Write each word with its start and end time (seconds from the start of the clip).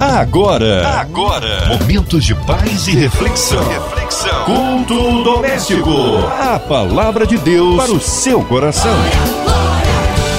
Agora, 0.00 0.98
agora, 0.98 1.66
momentos 1.68 2.24
de 2.24 2.34
paz 2.34 2.88
e 2.88 2.92
reflexão. 2.92 3.62
reflexão. 3.68 4.44
Culto 4.46 5.22
doméstico. 5.22 5.90
A 6.40 6.58
palavra 6.58 7.26
de 7.26 7.36
Deus 7.36 7.76
para 7.76 7.92
o 7.92 8.00
seu 8.00 8.42
coração. 8.42 8.96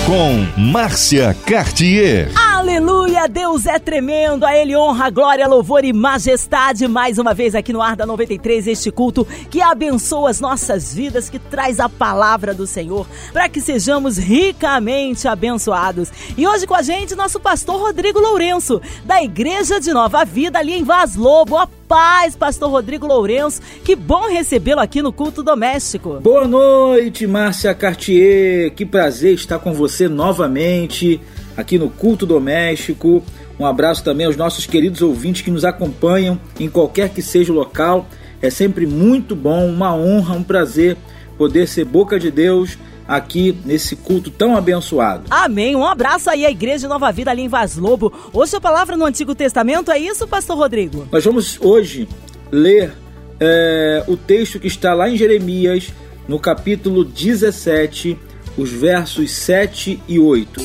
Com 0.07 0.47
Márcia 0.59 1.37
Cartier. 1.45 2.31
Aleluia, 2.61 3.27
Deus 3.27 3.65
é 3.65 3.79
tremendo, 3.79 4.45
a 4.45 4.55
Ele 4.55 4.77
honra, 4.77 5.09
glória, 5.09 5.47
louvor 5.47 5.83
e 5.83 5.91
majestade. 5.91 6.87
Mais 6.87 7.17
uma 7.17 7.33
vez 7.33 7.55
aqui 7.55 7.73
no 7.73 7.81
Ar 7.81 7.95
da 7.95 8.05
93, 8.05 8.67
este 8.67 8.91
culto 8.91 9.25
que 9.49 9.63
abençoa 9.63 10.29
as 10.29 10.39
nossas 10.39 10.93
vidas, 10.93 11.27
que 11.27 11.39
traz 11.39 11.79
a 11.79 11.89
palavra 11.89 12.53
do 12.53 12.67
Senhor, 12.67 13.07
para 13.33 13.49
que 13.49 13.59
sejamos 13.59 14.19
ricamente 14.19 15.27
abençoados. 15.27 16.11
E 16.37 16.47
hoje 16.47 16.67
com 16.67 16.75
a 16.75 16.83
gente, 16.83 17.15
nosso 17.15 17.39
pastor 17.39 17.81
Rodrigo 17.81 18.19
Lourenço, 18.19 18.79
da 19.05 19.23
Igreja 19.23 19.79
de 19.79 19.91
Nova 19.91 20.23
Vida, 20.23 20.59
ali 20.59 20.73
em 20.73 20.83
Vaz 20.83 21.15
Lobo. 21.15 21.57
A 21.57 21.67
paz, 21.87 22.35
pastor 22.35 22.69
Rodrigo 22.69 23.07
Lourenço. 23.07 23.59
Que 23.83 23.95
bom 23.95 24.29
recebê-lo 24.29 24.81
aqui 24.81 25.01
no 25.01 25.11
culto 25.11 25.41
doméstico. 25.41 26.19
Boa 26.21 26.47
noite, 26.47 27.25
Márcia 27.25 27.73
Cartier. 27.73 28.71
Que 28.75 28.85
prazer 28.85 29.33
estar 29.33 29.57
com 29.57 29.73
você 29.73 30.07
novamente 30.07 31.19
aqui 31.61 31.79
no 31.79 31.89
Culto 31.89 32.25
Doméstico. 32.25 33.23
Um 33.59 33.65
abraço 33.65 34.03
também 34.03 34.25
aos 34.25 34.35
nossos 34.35 34.65
queridos 34.65 35.01
ouvintes 35.01 35.41
que 35.41 35.51
nos 35.51 35.63
acompanham 35.63 36.39
em 36.59 36.69
qualquer 36.69 37.09
que 37.09 37.21
seja 37.21 37.53
o 37.53 37.55
local. 37.55 38.07
É 38.41 38.49
sempre 38.49 38.85
muito 38.85 39.35
bom, 39.35 39.67
uma 39.67 39.95
honra, 39.95 40.35
um 40.35 40.43
prazer 40.43 40.97
poder 41.37 41.67
ser 41.67 41.85
boca 41.85 42.19
de 42.19 42.29
Deus 42.29 42.77
aqui 43.07 43.57
nesse 43.65 43.95
culto 43.95 44.29
tão 44.29 44.55
abençoado. 44.55 45.25
Amém. 45.29 45.75
Um 45.75 45.85
abraço 45.85 46.29
aí 46.29 46.45
à 46.45 46.51
Igreja 46.51 46.87
Nova 46.87 47.11
Vida 47.11 47.31
ali 47.31 47.43
em 47.43 47.47
Vaz 47.47 47.75
Lobo. 47.75 48.11
Hoje 48.33 48.55
a 48.55 48.61
palavra 48.61 48.95
no 48.95 49.05
Antigo 49.05 49.35
Testamento 49.35 49.91
é 49.91 49.99
isso, 49.99 50.27
pastor 50.27 50.57
Rodrigo? 50.57 51.07
Nós 51.11 51.23
vamos 51.23 51.59
hoje 51.61 52.07
ler 52.51 52.93
é, 53.39 54.03
o 54.07 54.15
texto 54.15 54.59
que 54.59 54.67
está 54.67 54.93
lá 54.93 55.09
em 55.09 55.17
Jeremias, 55.17 55.91
no 56.27 56.39
capítulo 56.39 57.03
17, 57.03 58.17
os 58.57 58.69
versos 58.71 59.31
7 59.31 60.01
e 60.07 60.19
8. 60.19 60.61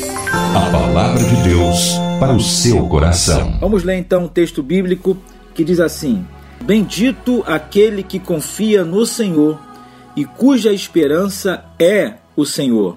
A 0.55 0.70
palavra 0.70 1.23
de 1.23 1.37
Deus 1.42 1.95
para 2.19 2.33
o 2.33 2.41
seu 2.41 2.87
coração. 2.89 3.59
Vamos 3.61 3.84
ler 3.84 3.97
então 3.97 4.25
o 4.25 4.28
texto 4.28 4.62
bíblico 4.62 5.17
que 5.55 5.65
diz 5.65 5.81
assim: 5.81 6.27
Bendito 6.62 7.43
aquele 7.47 8.03
que 8.03 8.19
confia 8.19 8.84
no 8.84 9.06
Senhor 9.06 9.59
e 10.17 10.25
cuja 10.25 10.73
esperança 10.73 11.65
é 11.78 12.15
o 12.34 12.45
Senhor, 12.45 12.97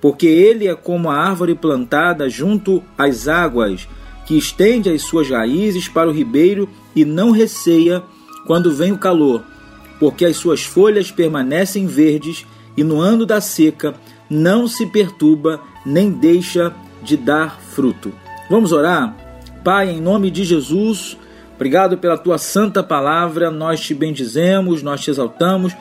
porque 0.00 0.26
ele 0.26 0.66
é 0.66 0.74
como 0.74 1.10
a 1.10 1.16
árvore 1.16 1.54
plantada 1.54 2.28
junto 2.28 2.82
às 2.96 3.28
águas, 3.28 3.86
que 4.26 4.36
estende 4.36 4.90
as 4.90 5.02
suas 5.02 5.28
raízes 5.28 5.88
para 5.88 6.08
o 6.08 6.12
ribeiro 6.12 6.68
e 6.96 7.04
não 7.04 7.30
receia 7.30 8.02
quando 8.46 8.74
vem 8.74 8.92
o 8.92 8.98
calor, 8.98 9.44
porque 10.00 10.24
as 10.24 10.36
suas 10.36 10.64
folhas 10.64 11.10
permanecem 11.10 11.86
verdes 11.86 12.46
e 12.76 12.82
no 12.82 13.00
ano 13.00 13.24
da 13.24 13.40
seca 13.40 13.94
não 14.28 14.66
se 14.66 14.86
perturba 14.86 15.60
nem 15.84 16.10
deixa 16.10 16.72
de 17.02 17.16
dar 17.16 17.60
fruto. 17.60 18.12
Vamos 18.48 18.72
orar? 18.72 19.14
Pai, 19.62 19.90
em 19.90 20.00
nome 20.00 20.30
de 20.30 20.44
Jesus, 20.44 21.16
obrigado 21.54 21.96
pela 21.98 22.18
tua 22.18 22.38
santa 22.38 22.82
palavra, 22.82 23.50
nós 23.50 23.80
te 23.80 23.94
bendizemos, 23.94 24.82
nós 24.82 25.00
te 25.00 25.10
exaltamos. 25.10 25.72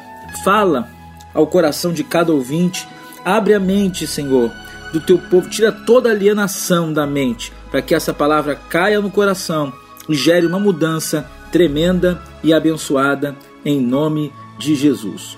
Fala 0.43 0.89
ao 1.33 1.47
coração 1.47 1.91
de 1.91 2.03
cada 2.03 2.31
ouvinte, 2.31 2.87
abre 3.25 3.53
a 3.53 3.59
mente, 3.59 4.07
Senhor, 4.07 4.51
do 4.91 4.99
teu 4.99 5.17
povo, 5.17 5.49
tira 5.49 5.71
toda 5.71 6.11
alienação 6.11 6.93
da 6.93 7.05
mente, 7.07 7.51
para 7.71 7.81
que 7.81 7.95
essa 7.95 8.13
palavra 8.13 8.55
caia 8.55 9.01
no 9.01 9.09
coração 9.09 9.73
e 10.07 10.13
gere 10.13 10.45
uma 10.45 10.59
mudança 10.59 11.29
tremenda 11.51 12.21
e 12.43 12.53
abençoada 12.53 13.35
em 13.65 13.79
nome 13.79 14.31
de 14.57 14.75
Jesus. 14.75 15.37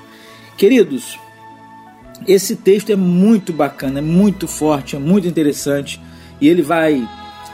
Queridos, 0.58 1.18
esse 2.28 2.56
texto 2.56 2.92
é 2.92 2.96
muito 2.96 3.52
bacana, 3.52 4.00
é 4.00 4.02
muito 4.02 4.48
forte, 4.48 4.96
é 4.96 5.00
muito 5.00 5.28
interessante 5.28 6.02
e 6.40 6.48
ele 6.48 6.62
vai 6.62 7.08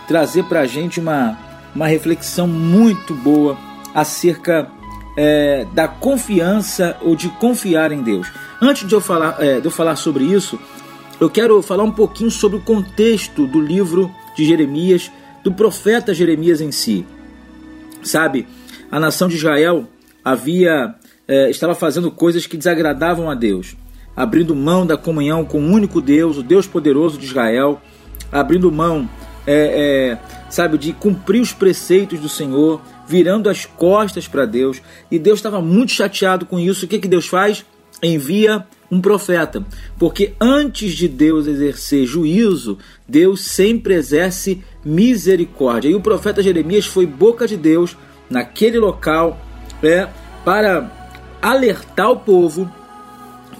trazer 0.08 0.44
para 0.44 0.62
a 0.62 0.66
gente 0.66 1.00
uma, 1.00 1.38
uma 1.74 1.88
reflexão 1.88 2.48
muito 2.48 3.14
boa 3.16 3.58
acerca 3.94 4.70
é, 5.18 5.66
da 5.74 5.88
confiança 5.88 6.98
ou 7.02 7.16
de 7.16 7.30
confiar 7.30 7.92
em 7.92 8.02
Deus. 8.02 8.28
Antes 8.62 8.88
de 8.88 8.94
eu, 8.94 9.02
falar, 9.02 9.38
é, 9.40 9.60
de 9.60 9.66
eu 9.66 9.72
falar 9.72 9.96
sobre 9.96 10.24
isso, 10.24 10.60
eu 11.20 11.30
quero 11.30 11.62
falar 11.62 11.84
um 11.84 11.92
pouquinho 11.92 12.32
sobre 12.32 12.58
o 12.58 12.62
contexto 12.62 13.46
do 13.46 13.60
livro 13.60 14.12
de 14.36 14.46
Jeremias, 14.46 15.12
do 15.44 15.52
profeta 15.52 16.14
Jeremias 16.14 16.62
em 16.62 16.72
si. 16.72 17.06
Sabe, 18.04 18.48
a 18.92 19.00
nação 19.00 19.28
de 19.28 19.36
Israel 19.36 19.88
havia 20.24 20.96
é, 21.28 21.50
estava 21.50 21.76
fazendo 21.76 22.12
coisas 22.12 22.48
que 22.48 22.58
desagradavam 22.58 23.30
a 23.30 23.36
Deus 23.36 23.76
abrindo 24.16 24.56
mão 24.56 24.86
da 24.86 24.98
comunhão 24.98 25.46
com 25.46 25.60
o 25.60 25.72
único 25.72 26.02
Deus, 26.02 26.38
o 26.38 26.44
Deus 26.44 26.68
poderoso 26.68 27.18
de 27.18 27.26
Israel, 27.26 27.82
abrindo 28.32 28.72
mão, 28.72 29.10
é, 29.46 30.18
é, 30.18 30.50
sabe, 30.50 30.78
de 30.78 30.94
cumprir 30.94 31.42
os 31.42 31.52
preceitos 31.52 32.20
do 32.20 32.30
Senhor, 32.30 32.82
virando 33.08 33.50
as 33.50 33.66
costas 33.66 34.28
para 34.28 34.46
Deus. 34.46 34.82
E 35.10 35.18
Deus 35.18 35.40
estava 35.40 35.62
muito 35.62 35.92
chateado 35.92 36.46
com 36.46 36.60
isso. 36.60 36.86
O 36.86 36.88
que, 36.88 37.00
que 37.00 37.08
Deus 37.08 37.28
faz? 37.28 37.66
Envia 38.02 38.66
um 38.92 39.00
profeta, 39.00 39.66
porque 39.98 40.34
antes 40.40 40.92
de 40.94 41.08
Deus 41.08 41.48
exercer 41.48 42.06
juízo, 42.06 42.78
Deus 43.08 43.42
sempre 43.42 43.94
exerce 43.94 44.62
misericórdia. 44.84 45.88
E 45.88 45.96
o 45.96 46.02
profeta 46.02 46.44
Jeremias 46.44 46.86
foi 46.86 47.06
boca 47.06 47.48
de 47.48 47.56
Deus 47.56 47.96
naquele 48.30 48.78
local 48.80 49.40
é, 49.82 50.10
para 50.44 50.92
alertar 51.42 52.12
o 52.12 52.18
povo 52.18 52.70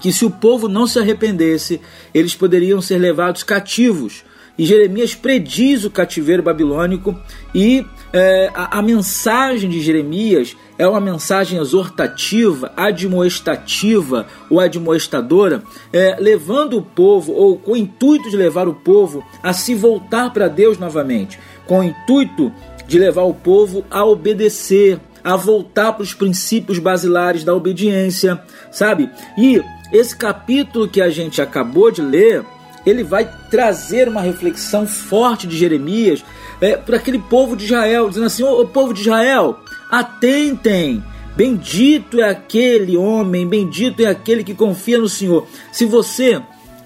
que 0.02 0.12
se 0.12 0.24
o 0.24 0.30
povo 0.30 0.68
não 0.68 0.84
se 0.84 0.98
arrependesse, 0.98 1.80
eles 2.12 2.34
poderiam 2.34 2.82
ser 2.82 2.98
levados 2.98 3.44
cativos. 3.44 4.24
E 4.58 4.66
Jeremias 4.66 5.14
prediz 5.14 5.84
o 5.84 5.90
cativeiro 5.90 6.42
babilônico, 6.42 7.18
e 7.54 7.86
é, 8.12 8.50
a, 8.52 8.80
a, 8.80 8.82
mensagem 8.82 9.70
de 9.70 9.80
Jeremias 9.80 10.54
é 10.76 10.86
uma 10.86 11.00
mensagem 11.00 11.58
exortativa, 11.58 12.70
admoestativa 12.76 14.26
ou 14.50 14.60
admoestadora, 14.60 15.62
é, 15.92 16.16
levando 16.20 16.76
o 16.76 16.82
povo, 16.82 17.32
ou 17.32 17.56
com 17.56 17.72
o 17.72 17.76
intuito 17.76 18.28
de 18.28 18.36
levar 18.36 18.68
o 18.68 18.74
povo 18.74 19.24
a 19.42 19.54
se 19.54 19.74
voltar 19.74 20.30
para 20.32 20.48
Deus 20.48 20.76
novamente, 20.76 21.38
com 21.64 21.78
o 21.78 21.84
intuito 21.84 22.52
de 22.86 22.98
levar 22.98 23.22
o 23.22 23.32
povo 23.32 23.86
a 23.90 24.04
obedecer, 24.04 25.00
a 25.24 25.36
voltar 25.36 25.92
para 25.92 26.02
os 26.02 26.12
princípios 26.12 26.78
basilares 26.78 27.44
da 27.44 27.54
obediência, 27.54 28.42
sabe? 28.70 29.08
E 29.38 29.62
esse 29.92 30.16
capítulo 30.16 30.88
que 30.88 31.00
a 31.00 31.10
gente 31.10 31.42
acabou 31.42 31.90
de 31.90 32.00
ler, 32.00 32.44
ele 32.84 33.04
vai 33.04 33.28
trazer 33.50 34.08
uma 34.08 34.22
reflexão 34.22 34.86
forte 34.86 35.46
de 35.46 35.56
Jeremias 35.56 36.24
é, 36.60 36.76
para 36.76 36.96
aquele 36.96 37.18
povo 37.18 37.56
de 37.56 37.66
Israel, 37.66 38.08
dizendo 38.08 38.26
assim: 38.26 38.42
Ô 38.42 38.64
povo 38.66 38.94
de 38.94 39.02
Israel, 39.02 39.60
atentem, 39.90 41.04
bendito 41.36 42.20
é 42.20 42.28
aquele 42.28 42.96
homem, 42.96 43.46
bendito 43.46 44.00
é 44.00 44.06
aquele 44.06 44.42
que 44.42 44.54
confia 44.54 44.98
no 44.98 45.08
Senhor. 45.08 45.46
Se 45.70 45.84
você, 45.84 46.40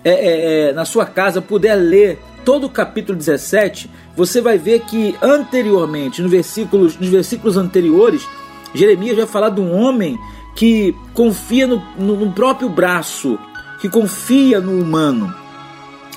é, 0.04 0.10
é, 0.10 0.68
é 0.68 0.72
na 0.72 0.84
sua 0.84 1.06
casa, 1.06 1.40
puder 1.40 1.76
ler 1.76 2.18
todo 2.44 2.66
o 2.66 2.70
capítulo 2.70 3.16
17, 3.16 3.90
você 4.16 4.40
vai 4.40 4.56
ver 4.58 4.80
que 4.80 5.16
anteriormente, 5.20 6.22
no 6.22 6.28
versículos, 6.28 6.96
nos 6.96 7.08
versículos 7.08 7.56
anteriores, 7.56 8.26
Jeremias 8.74 9.16
vai 9.16 9.26
falar 9.26 9.50
de 9.50 9.60
um 9.60 9.74
homem 9.74 10.18
que 10.56 10.96
confia 11.12 11.66
no, 11.66 11.82
no, 11.98 12.16
no 12.16 12.32
próprio 12.32 12.68
braço, 12.68 13.38
que 13.80 13.88
confia 13.88 14.58
no 14.58 14.80
humano. 14.80 15.32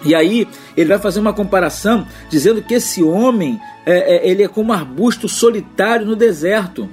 E 0.04 0.16
aí 0.16 0.48
ele 0.78 0.90
vai 0.90 0.98
fazer 0.98 1.20
uma 1.20 1.34
comparação 1.34 2.08
dizendo 2.30 2.62
que 2.62 2.74
esse 2.74 3.04
homem 3.04 3.60
é, 3.86 4.16
é, 4.16 4.30
ele 4.30 4.44
é 4.44 4.48
como 4.48 4.72
um 4.72 4.74
arbusto 4.74 5.28
solitário 5.28 6.06
no 6.06 6.16
deserto 6.16 6.90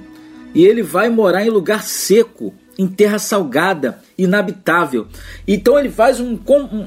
e 0.53 0.65
ele 0.65 0.83
vai 0.83 1.09
morar 1.09 1.45
em 1.45 1.49
lugar 1.49 1.83
seco, 1.83 2.53
em 2.77 2.85
terra 2.85 3.17
salgada, 3.17 3.99
inabitável. 4.17 5.07
Então 5.47 5.79
ele 5.79 5.89
faz 5.89 6.19
um, 6.19 6.37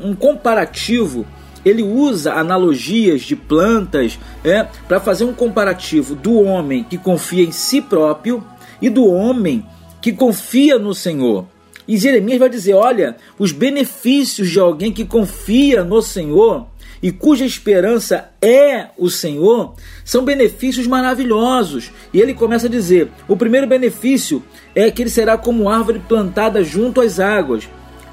um 0.05 0.15
comparativo, 0.15 1.27
ele 1.65 1.83
usa 1.83 2.35
analogias 2.35 3.23
de 3.23 3.35
plantas 3.35 4.19
é, 4.45 4.67
para 4.87 5.01
fazer 5.01 5.25
um 5.25 5.33
comparativo 5.33 6.15
do 6.15 6.35
homem 6.43 6.85
que 6.85 6.99
confia 6.99 7.45
em 7.45 7.53
si 7.53 7.81
próprio 7.81 8.45
e 8.83 8.91
do 8.91 9.07
homem 9.07 9.65
que 10.01 10.13
confia 10.13 10.79
no 10.79 10.95
Senhor. 10.95 11.47
E 11.87 11.97
Jeremias 11.97 12.39
vai 12.39 12.49
dizer: 12.49 12.75
olha, 12.75 13.17
os 13.39 13.53
benefícios 13.53 14.51
de 14.51 14.61
alguém 14.61 14.93
que 14.93 15.05
confia 15.05 15.83
no 15.83 16.01
Senhor 16.01 16.67
e 17.03 17.11
cuja 17.11 17.45
esperança 17.45 18.31
é 18.43 18.89
o 18.99 19.09
Senhor 19.09 19.75
são 20.05 20.25
benefícios 20.25 20.87
maravilhosos. 20.87 21.91
E 22.13 22.21
ele 22.21 22.35
começa 22.35 22.67
a 22.67 22.71
dizer: 22.71 23.11
o 23.27 23.37
primeiro 23.37 23.67
benefício 23.67 24.43
é 24.75 24.91
que 24.91 25.03
ele 25.03 25.11
será 25.11 25.37
como 25.37 25.69
árvore 25.69 26.01
plantada 26.07 26.63
junto 26.63 27.01
às 27.01 27.19
águas. 27.19 27.69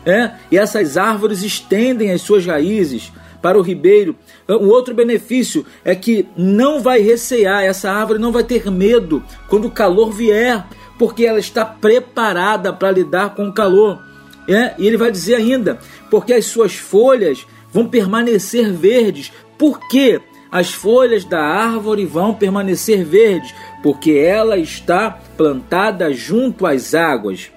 É? 0.05 0.31
E 0.49 0.57
essas 0.57 0.95
árvores 0.95 1.43
estendem 1.43 2.11
as 2.11 2.21
suas 2.21 2.45
raízes 2.45 3.11
para 3.41 3.57
o 3.57 3.61
ribeiro. 3.61 4.15
Um 4.49 4.69
outro 4.69 4.93
benefício 4.93 5.65
é 5.83 5.93
que 5.93 6.25
não 6.35 6.81
vai 6.81 7.01
recear, 7.01 7.63
essa 7.63 7.91
árvore 7.91 8.17
não 8.19 8.31
vai 8.31 8.43
ter 8.43 8.71
medo 8.71 9.23
quando 9.49 9.65
o 9.65 9.71
calor 9.71 10.11
vier, 10.11 10.65
porque 10.97 11.25
ela 11.25 11.39
está 11.39 11.65
preparada 11.65 12.73
para 12.73 12.91
lidar 12.91 13.35
com 13.35 13.47
o 13.47 13.53
calor. 13.53 14.01
É? 14.47 14.73
E 14.77 14.87
ele 14.87 14.97
vai 14.97 15.11
dizer 15.11 15.35
ainda, 15.35 15.77
porque 16.09 16.33
as 16.33 16.45
suas 16.45 16.75
folhas 16.75 17.45
vão 17.71 17.87
permanecer 17.87 18.71
verdes. 18.71 19.31
Por 19.57 19.79
quê? 19.89 20.21
As 20.49 20.71
folhas 20.71 21.25
da 21.25 21.41
árvore 21.41 22.05
vão 22.05 22.33
permanecer 22.33 23.03
verdes, 23.03 23.53
porque 23.83 24.11
ela 24.11 24.57
está 24.57 25.11
plantada 25.35 26.13
junto 26.13 26.65
às 26.65 26.95
águas. 26.95 27.51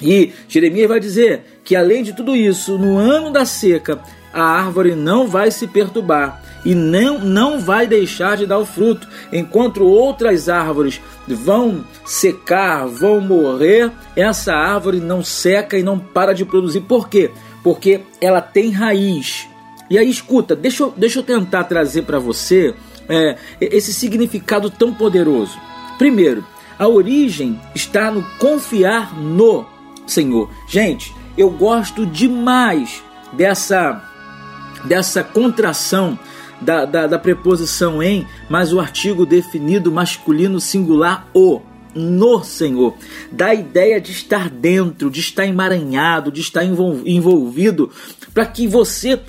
E 0.00 0.32
Jeremias 0.48 0.88
vai 0.88 1.00
dizer 1.00 1.60
que 1.64 1.74
além 1.74 2.02
de 2.02 2.12
tudo 2.12 2.36
isso, 2.36 2.78
no 2.78 2.96
ano 2.96 3.30
da 3.30 3.44
seca, 3.44 4.00
a 4.32 4.42
árvore 4.42 4.94
não 4.94 5.26
vai 5.26 5.50
se 5.50 5.66
perturbar 5.66 6.40
e 6.64 6.74
não, 6.74 7.18
não 7.18 7.60
vai 7.60 7.86
deixar 7.86 8.36
de 8.36 8.46
dar 8.46 8.58
o 8.58 8.64
fruto, 8.64 9.06
enquanto 9.32 9.84
outras 9.84 10.48
árvores 10.48 11.00
vão 11.28 11.84
secar, 12.04 12.86
vão 12.86 13.20
morrer, 13.20 13.92
essa 14.16 14.54
árvore 14.54 15.00
não 15.00 15.22
seca 15.22 15.78
e 15.78 15.82
não 15.82 15.98
para 15.98 16.32
de 16.32 16.44
produzir. 16.44 16.80
Por 16.80 17.08
quê? 17.08 17.30
Porque 17.62 18.00
ela 18.20 18.40
tem 18.40 18.70
raiz. 18.70 19.46
E 19.90 19.98
aí, 19.98 20.08
escuta, 20.08 20.56
deixa 20.56 20.84
eu, 20.84 20.94
deixa 20.96 21.18
eu 21.18 21.22
tentar 21.22 21.64
trazer 21.64 22.02
para 22.02 22.18
você 22.18 22.74
é, 23.08 23.36
esse 23.60 23.92
significado 23.92 24.70
tão 24.70 24.94
poderoso. 24.94 25.58
Primeiro, 25.98 26.44
a 26.78 26.88
origem 26.88 27.60
está 27.74 28.10
no 28.10 28.22
confiar 28.38 29.14
no 29.14 29.66
Senhor. 30.06 30.50
Gente, 30.68 31.14
eu 31.36 31.50
gosto 31.50 32.06
demais 32.06 33.02
dessa, 33.32 34.02
dessa 34.84 35.22
contração 35.22 36.18
da, 36.64 36.84
da, 36.84 37.06
da 37.06 37.18
preposição 37.18 38.02
em, 38.02 38.26
mas 38.48 38.72
o 38.72 38.80
artigo 38.80 39.26
definido 39.26 39.92
masculino 39.92 40.60
singular 40.60 41.28
o 41.34 41.60
no 41.94 42.42
Senhor, 42.42 42.94
da 43.30 43.54
ideia 43.54 44.00
de 44.00 44.10
estar 44.10 44.50
dentro, 44.50 45.08
de 45.08 45.20
estar 45.20 45.46
emaranhado, 45.46 46.32
de 46.32 46.40
estar 46.40 46.64
envolvido, 46.64 47.88
para 48.32 48.44
que 48.46 48.66
você 48.66 49.20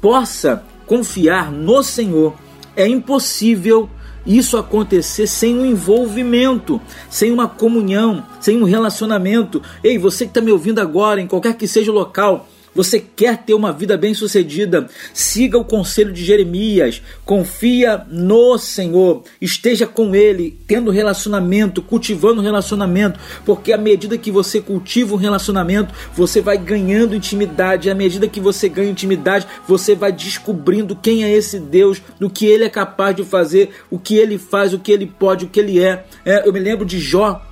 possa 0.00 0.64
confiar 0.86 1.50
no 1.50 1.82
Senhor. 1.82 2.34
É 2.76 2.86
impossível 2.86 3.90
isso 4.24 4.56
acontecer 4.56 5.26
sem 5.26 5.58
um 5.58 5.66
envolvimento, 5.66 6.80
sem 7.10 7.32
uma 7.32 7.48
comunhão, 7.48 8.24
sem 8.40 8.60
um 8.60 8.64
relacionamento. 8.64 9.60
Ei, 9.82 9.98
você 9.98 10.24
que 10.24 10.30
está 10.30 10.40
me 10.40 10.52
ouvindo 10.52 10.80
agora, 10.80 11.20
em 11.20 11.26
qualquer 11.26 11.56
que 11.56 11.66
seja 11.66 11.90
o 11.90 11.94
local, 11.94 12.48
você 12.74 12.98
quer 13.00 13.38
ter 13.38 13.54
uma 13.54 13.72
vida 13.72 13.96
bem-sucedida? 13.96 14.88
Siga 15.12 15.58
o 15.58 15.64
conselho 15.64 16.12
de 16.12 16.24
Jeremias. 16.24 17.02
Confia 17.24 18.04
no 18.08 18.56
Senhor. 18.58 19.24
Esteja 19.40 19.86
com 19.86 20.14
Ele, 20.14 20.58
tendo 20.66 20.90
relacionamento, 20.90 21.82
cultivando 21.82 22.40
relacionamento, 22.40 23.20
porque 23.44 23.72
à 23.72 23.78
medida 23.78 24.16
que 24.16 24.30
você 24.30 24.60
cultiva 24.60 25.14
um 25.14 25.18
relacionamento, 25.18 25.94
você 26.14 26.40
vai 26.40 26.56
ganhando 26.56 27.14
intimidade. 27.14 27.90
À 27.90 27.94
medida 27.94 28.28
que 28.28 28.40
você 28.40 28.68
ganha 28.68 28.90
intimidade, 28.90 29.46
você 29.68 29.94
vai 29.94 30.12
descobrindo 30.12 30.96
quem 30.96 31.24
é 31.24 31.30
esse 31.30 31.58
Deus, 31.58 32.00
do 32.18 32.30
que 32.30 32.46
Ele 32.46 32.64
é 32.64 32.70
capaz 32.70 33.14
de 33.14 33.24
fazer, 33.24 33.70
o 33.90 33.98
que 33.98 34.16
Ele 34.16 34.38
faz, 34.38 34.72
o 34.72 34.78
que 34.78 34.92
Ele 34.92 35.06
pode, 35.06 35.44
o 35.44 35.48
que 35.48 35.60
Ele 35.60 35.82
é. 35.82 36.04
é 36.24 36.48
eu 36.48 36.52
me 36.52 36.60
lembro 36.60 36.84
de 36.84 36.98
Jó 36.98 37.51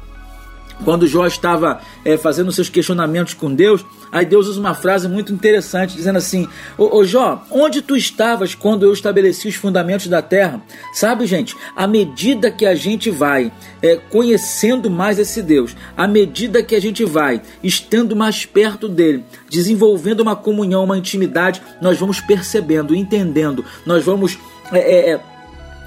quando 0.84 1.06
Jó 1.06 1.26
estava 1.26 1.80
é, 2.04 2.16
fazendo 2.16 2.52
seus 2.52 2.68
questionamentos 2.68 3.34
com 3.34 3.54
Deus, 3.54 3.84
aí 4.10 4.24
Deus 4.24 4.46
usa 4.46 4.60
uma 4.60 4.74
frase 4.74 5.08
muito 5.08 5.32
interessante, 5.32 5.96
dizendo 5.96 6.16
assim: 6.16 6.48
ô, 6.76 6.98
ô, 6.98 7.04
Jó, 7.04 7.44
onde 7.50 7.82
tu 7.82 7.96
estavas 7.96 8.54
quando 8.54 8.84
eu 8.84 8.92
estabeleci 8.92 9.48
os 9.48 9.54
fundamentos 9.54 10.06
da 10.06 10.22
terra? 10.22 10.62
Sabe, 10.92 11.26
gente, 11.26 11.56
à 11.76 11.86
medida 11.86 12.50
que 12.50 12.66
a 12.66 12.74
gente 12.74 13.10
vai 13.10 13.52
é, 13.82 13.96
conhecendo 13.96 14.90
mais 14.90 15.18
esse 15.18 15.42
Deus, 15.42 15.76
à 15.96 16.06
medida 16.06 16.62
que 16.62 16.74
a 16.74 16.80
gente 16.80 17.04
vai 17.04 17.42
estando 17.62 18.16
mais 18.16 18.44
perto 18.44 18.88
dele, 18.88 19.24
desenvolvendo 19.48 20.20
uma 20.20 20.36
comunhão, 20.36 20.84
uma 20.84 20.98
intimidade, 20.98 21.62
nós 21.80 21.98
vamos 21.98 22.20
percebendo, 22.20 22.94
entendendo, 22.94 23.64
nós 23.84 24.04
vamos. 24.04 24.38
É, 24.72 25.20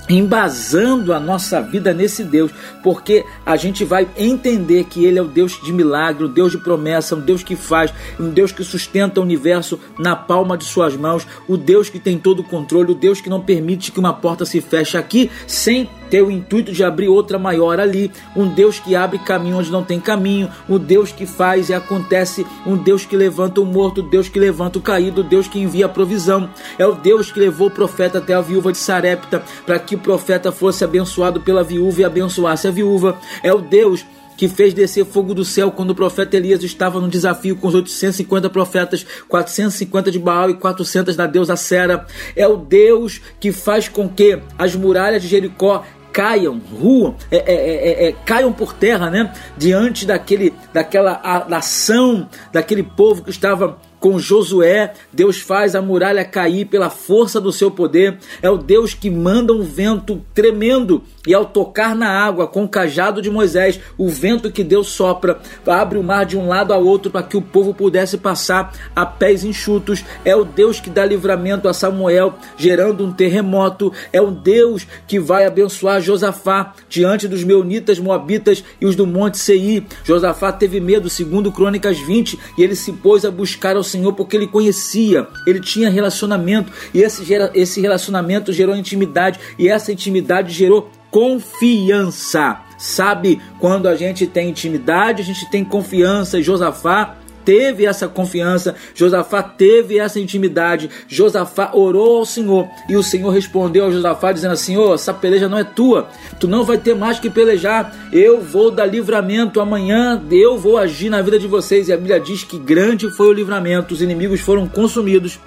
embasando 0.09 1.13
a 1.13 1.19
nossa 1.19 1.61
vida 1.61 1.93
nesse 1.93 2.23
Deus, 2.23 2.51
porque 2.81 3.25
a 3.45 3.55
gente 3.55 3.85
vai 3.85 4.07
entender 4.17 4.85
que 4.85 5.05
Ele 5.05 5.19
é 5.19 5.21
o 5.21 5.27
Deus 5.27 5.59
de 5.63 5.71
milagre, 5.71 6.25
o 6.25 6.29
Deus 6.29 6.51
de 6.51 6.57
promessa, 6.57 7.15
um 7.15 7.21
Deus 7.21 7.43
que 7.43 7.55
faz, 7.55 7.93
um 8.19 8.29
Deus 8.29 8.51
que 8.51 8.63
sustenta 8.63 9.19
o 9.19 9.23
universo 9.23 9.79
na 9.97 10.15
palma 10.15 10.57
de 10.57 10.65
Suas 10.65 10.95
mãos, 10.95 11.25
o 11.47 11.57
Deus 11.57 11.89
que 11.89 11.99
tem 11.99 12.17
todo 12.17 12.41
o 12.41 12.43
controle, 12.43 12.91
o 12.91 12.95
Deus 12.95 13.21
que 13.21 13.29
não 13.29 13.41
permite 13.41 13.91
que 13.91 13.99
uma 13.99 14.13
porta 14.13 14.45
se 14.45 14.59
feche 14.61 14.97
aqui 14.97 15.31
sem 15.47 15.89
ter 16.13 16.21
o 16.21 16.29
intuito 16.29 16.71
de 16.71 16.83
abrir 16.83 17.07
outra 17.07 17.39
maior 17.39 17.79
ali, 17.79 18.11
um 18.35 18.47
Deus 18.47 18.79
que 18.79 18.95
abre 18.95 19.17
caminho 19.17 19.57
onde 19.57 19.71
não 19.71 19.83
tem 19.83 19.99
caminho, 19.99 20.47
um 20.69 20.77
Deus 20.77 21.11
que 21.11 21.25
faz 21.25 21.69
e 21.69 21.73
acontece, 21.73 22.45
um 22.67 22.77
Deus 22.77 23.03
que 23.03 23.17
levanta 23.17 23.59
o 23.59 23.65
morto, 23.65 24.03
Deus 24.03 24.29
que 24.29 24.37
levanta 24.37 24.77
o 24.77 24.81
caído, 24.81 25.23
Deus 25.23 25.47
que 25.47 25.59
envia 25.59 25.87
a 25.87 25.89
provisão. 25.89 26.47
É 26.77 26.85
o 26.85 26.93
Deus 26.93 27.31
que 27.31 27.39
levou 27.39 27.65
o 27.65 27.71
profeta 27.71 28.19
até 28.19 28.35
a 28.35 28.41
viúva 28.41 28.71
de 28.71 28.77
Sarepta 28.77 29.41
para 29.65 29.79
que 29.79 29.95
o 29.95 29.97
profeta 29.97 30.51
fosse 30.51 30.83
abençoado 30.83 31.41
pela 31.41 31.63
viúva 31.63 32.01
e 32.01 32.05
abençoasse 32.05 32.67
a 32.67 32.71
viúva. 32.71 33.17
É 33.41 33.51
o 33.51 33.57
Deus 33.57 34.05
que 34.37 34.47
fez 34.47 34.73
descer 34.73 35.05
fogo 35.05 35.33
do 35.33 35.45
céu 35.45 35.71
quando 35.71 35.91
o 35.91 35.95
profeta 35.95 36.35
Elias 36.37 36.63
estava 36.63 36.99
no 36.99 37.07
desafio 37.07 37.55
com 37.55 37.67
os 37.67 37.75
850 37.75 38.49
profetas, 38.49 39.05
450 39.27 40.11
de 40.11 40.19
Baal 40.19 40.49
e 40.49 40.55
400 40.55 41.15
da 41.15 41.25
deusa 41.25 41.55
Sera. 41.55 42.05
É 42.35 42.47
o 42.47 42.57
Deus 42.57 43.21
que 43.39 43.51
faz 43.51 43.87
com 43.87 44.07
que 44.07 44.39
as 44.57 44.75
muralhas 44.75 45.21
de 45.21 45.27
Jericó 45.27 45.83
caiam, 46.13 46.61
ruam, 46.79 47.15
é, 47.31 47.37
é, 47.37 47.55
é, 47.55 48.09
é, 48.09 48.11
caiam 48.23 48.53
por 48.53 48.73
terra, 48.73 49.09
né? 49.09 49.33
Diante 49.57 50.05
daquele, 50.05 50.53
daquela 50.71 51.19
ação 51.51 52.29
daquele 52.51 52.83
povo 52.83 53.23
que 53.23 53.31
estava 53.31 53.79
com 54.03 54.19
Josué, 54.19 54.91
Deus 55.13 55.39
faz 55.39 55.75
a 55.75 55.81
muralha 55.81 56.25
cair 56.25 56.65
pela 56.65 56.89
força 56.89 57.39
do 57.39 57.53
seu 57.53 57.71
poder. 57.71 58.17
É 58.41 58.49
o 58.49 58.57
Deus 58.57 58.93
que 58.93 59.09
manda 59.09 59.53
um 59.53 59.61
vento 59.61 60.21
tremendo 60.33 61.01
e 61.25 61.33
ao 61.33 61.45
tocar 61.45 61.95
na 61.95 62.09
água 62.09 62.45
com 62.45 62.65
o 62.65 62.67
cajado 62.67 63.21
de 63.21 63.29
Moisés, 63.29 63.79
o 63.97 64.09
vento 64.09 64.51
que 64.51 64.61
Deus 64.61 64.87
sopra 64.87 65.39
abre 65.65 65.97
o 65.97 66.03
mar 66.03 66.25
de 66.25 66.37
um 66.37 66.49
lado 66.49 66.73
ao 66.73 66.83
outro 66.83 67.09
para 67.09 67.23
que 67.23 67.37
o 67.37 67.41
povo 67.41 67.73
pudesse 67.73 68.17
passar 68.17 68.73
a 68.93 69.05
pés 69.05 69.45
enxutos. 69.45 70.03
É 70.25 70.35
o 70.35 70.43
Deus 70.43 70.81
que 70.81 70.89
dá 70.89 71.05
livramento 71.05 71.69
a 71.69 71.73
Samuel, 71.73 72.33
gerando 72.57 73.05
um 73.05 73.13
terremoto. 73.13 73.93
É 74.11 74.21
o 74.21 74.31
Deus 74.31 74.85
que 75.07 75.17
vai 75.17 75.45
abençoar 75.45 76.01
Josafá 76.01 76.73
diante 76.89 77.25
dos 77.25 77.45
meunitas, 77.45 77.99
moabitas 77.99 78.61
e 78.81 78.85
os 78.85 78.93
do 78.93 79.07
monte 79.07 79.37
Seir. 79.37 79.85
Josafá 80.03 80.51
teve 80.51 80.81
medo, 80.81 81.09
segundo 81.09 81.53
Crônicas 81.53 81.97
20, 81.99 82.37
e 82.57 82.63
ele 82.63 82.75
se 82.75 82.91
pôs 82.91 83.23
a 83.23 83.31
buscar 83.31 83.77
ao 83.77 83.92
Senhor 83.93 84.13
porque 84.13 84.35
ele 84.35 84.47
conhecia, 84.47 85.27
ele 85.47 85.59
tinha 85.59 85.89
relacionamento 85.89 86.71
e 86.93 87.01
esse, 87.01 87.23
esse 87.53 87.79
relacionamento 87.79 88.51
gerou 88.51 88.75
intimidade 88.75 89.39
e 89.57 89.69
essa 89.69 89.91
intimidade 89.91 90.51
gerou 90.51 90.89
confiança. 91.09 92.59
Sabe, 92.77 93.41
quando 93.59 93.87
a 93.87 93.95
gente 93.95 94.27
tem 94.27 94.49
intimidade, 94.49 95.21
a 95.21 95.25
gente 95.25 95.49
tem 95.49 95.63
confiança. 95.63 96.37
E 96.37 96.43
Josafá 96.43 97.15
teve 97.45 97.85
essa 97.85 98.07
confiança, 98.07 98.75
Josafá 98.93 99.41
teve 99.43 99.97
essa 99.99 100.19
intimidade, 100.19 100.89
Josafá 101.07 101.71
orou 101.73 102.17
ao 102.17 102.25
Senhor 102.25 102.67
e 102.89 102.95
o 102.95 103.03
Senhor 103.03 103.29
respondeu 103.29 103.85
a 103.85 103.91
Josafá 103.91 104.31
dizendo 104.31 104.53
assim: 104.53 104.77
oh, 104.77 104.93
essa 104.93 105.13
peleja 105.13 105.49
não 105.49 105.57
é 105.57 105.63
tua, 105.63 106.07
tu 106.39 106.47
não 106.47 106.63
vai 106.63 106.77
ter 106.77 106.95
mais 106.95 107.19
que 107.19 107.29
pelejar, 107.29 107.95
eu 108.11 108.41
vou 108.41 108.71
dar 108.71 108.85
livramento 108.85 109.59
amanhã, 109.59 110.21
eu 110.31 110.57
vou 110.57 110.77
agir 110.77 111.09
na 111.09 111.21
vida 111.21 111.39
de 111.39 111.47
vocês. 111.47 111.87
E 111.87 111.93
a 111.93 111.97
Bíblia 111.97 112.19
diz 112.19 112.43
que 112.43 112.57
grande 112.57 113.09
foi 113.11 113.27
o 113.27 113.33
livramento, 113.33 113.93
os 113.93 114.01
inimigos 114.01 114.39
foram 114.39 114.67
consumidos 114.67 115.39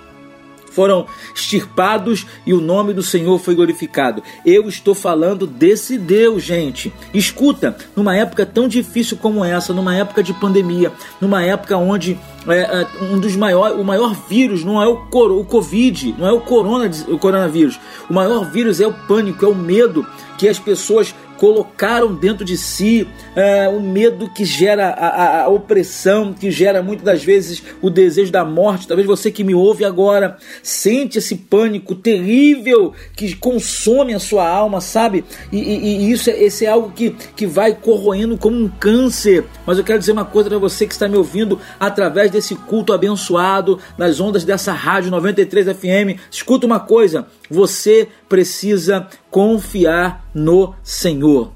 foram 0.77 1.07
extirpados 1.35 2.27
e 2.45 2.53
o 2.53 2.61
nome 2.61 2.93
do 2.93 3.03
Senhor 3.03 3.39
foi 3.39 3.55
glorificado. 3.55 4.23
Eu 4.45 4.69
estou 4.69 4.95
falando 4.95 5.47
desse 5.47 5.97
Deus, 5.97 6.43
gente. 6.43 6.93
Escuta, 7.15 7.75
numa 7.97 8.15
época 8.15 8.45
tão 8.45 8.69
difícil 8.69 9.17
como 9.17 9.43
essa, 9.43 9.73
numa 9.73 9.97
época 9.97 10.23
de 10.23 10.35
pandemia, 10.35 10.93
numa 11.19 11.43
época 11.43 11.79
onde 11.79 12.19
é, 12.47 12.61
é, 12.61 12.87
um 13.03 13.19
dos 13.19 13.35
maiores, 13.35 13.81
o 13.81 13.85
maior 13.85 14.15
vírus 14.29 14.63
não 14.63 14.81
é 14.83 14.87
o, 14.87 15.09
o 15.11 15.45
Covid, 15.47 16.15
não 16.19 16.29
é 16.29 16.33
o, 16.33 16.41
corona, 16.43 16.91
o 17.09 17.19
coronavírus. 17.19 17.81
O 18.11 18.13
maior 18.13 18.51
vírus 18.51 18.79
é 18.79 18.87
o 18.87 18.93
pânico, 18.93 19.47
é 19.47 19.49
o 19.49 19.55
medo 19.55 20.07
que 20.37 20.47
as 20.47 20.59
pessoas 20.59 21.15
colocaram 21.39 22.15
dentro 22.15 22.45
de 22.45 22.57
si 22.57 23.07
é, 23.35 23.69
o 23.69 23.81
medo 23.81 24.29
que 24.31 24.45
gera 24.45 24.89
a, 24.89 25.43
a, 25.43 25.49
opressão, 25.49 26.33
que 26.33 26.51
gera 26.51 26.83
muitas 26.83 27.05
das 27.05 27.25
vezes 27.25 27.63
o 27.81 27.91
desejo 27.91 28.33
da 28.33 28.45
morte. 28.45 28.89
Talvez 28.89 29.07
você 29.07 29.31
que 29.31 29.45
me 29.45 29.55
ouve 29.55 29.85
agora 29.85 30.37
sente 30.63 31.19
esse 31.19 31.37
pânico 31.37 31.95
terrível 31.95 32.93
que 33.15 33.35
consome 33.37 34.15
a 34.15 34.19
sua 34.19 34.49
alma, 34.49 34.81
sabe? 34.81 35.25
E, 35.53 35.59
e, 35.59 35.97
e 36.07 36.13
isso 36.13 36.31
é, 36.31 36.43
esse 36.43 36.65
é 36.65 36.69
algo 36.69 36.91
que, 36.91 37.11
que 37.35 37.47
vai 37.47 37.75
corroendo 37.75 38.37
como 38.39 38.57
um 38.57 38.69
câncer. 38.69 39.45
Mas 39.65 39.79
eu 39.79 39.85
quero 39.85 39.99
dizer 39.99 40.13
uma 40.13 40.25
coisa 40.25 40.49
para 40.49 40.59
você 40.59 40.87
que 40.87 40.93
está 40.93 41.09
me 41.09 41.17
ouvindo 41.17 41.61
através 41.79 42.31
desse 42.31 42.55
culto 42.55 42.93
abençoado, 42.93 43.79
nas 43.99 44.21
ondas 44.21 44.45
dessa 44.45 44.73
rádio 44.73 45.11
93 45.11 45.77
FM. 45.77 46.21
Escuta 46.31 46.67
uma 46.67 46.81
coisa: 46.81 47.27
você 47.51 48.09
precisa 48.29 49.07
confiar 49.31 50.29
no 50.35 50.75
Senhor. 50.83 51.53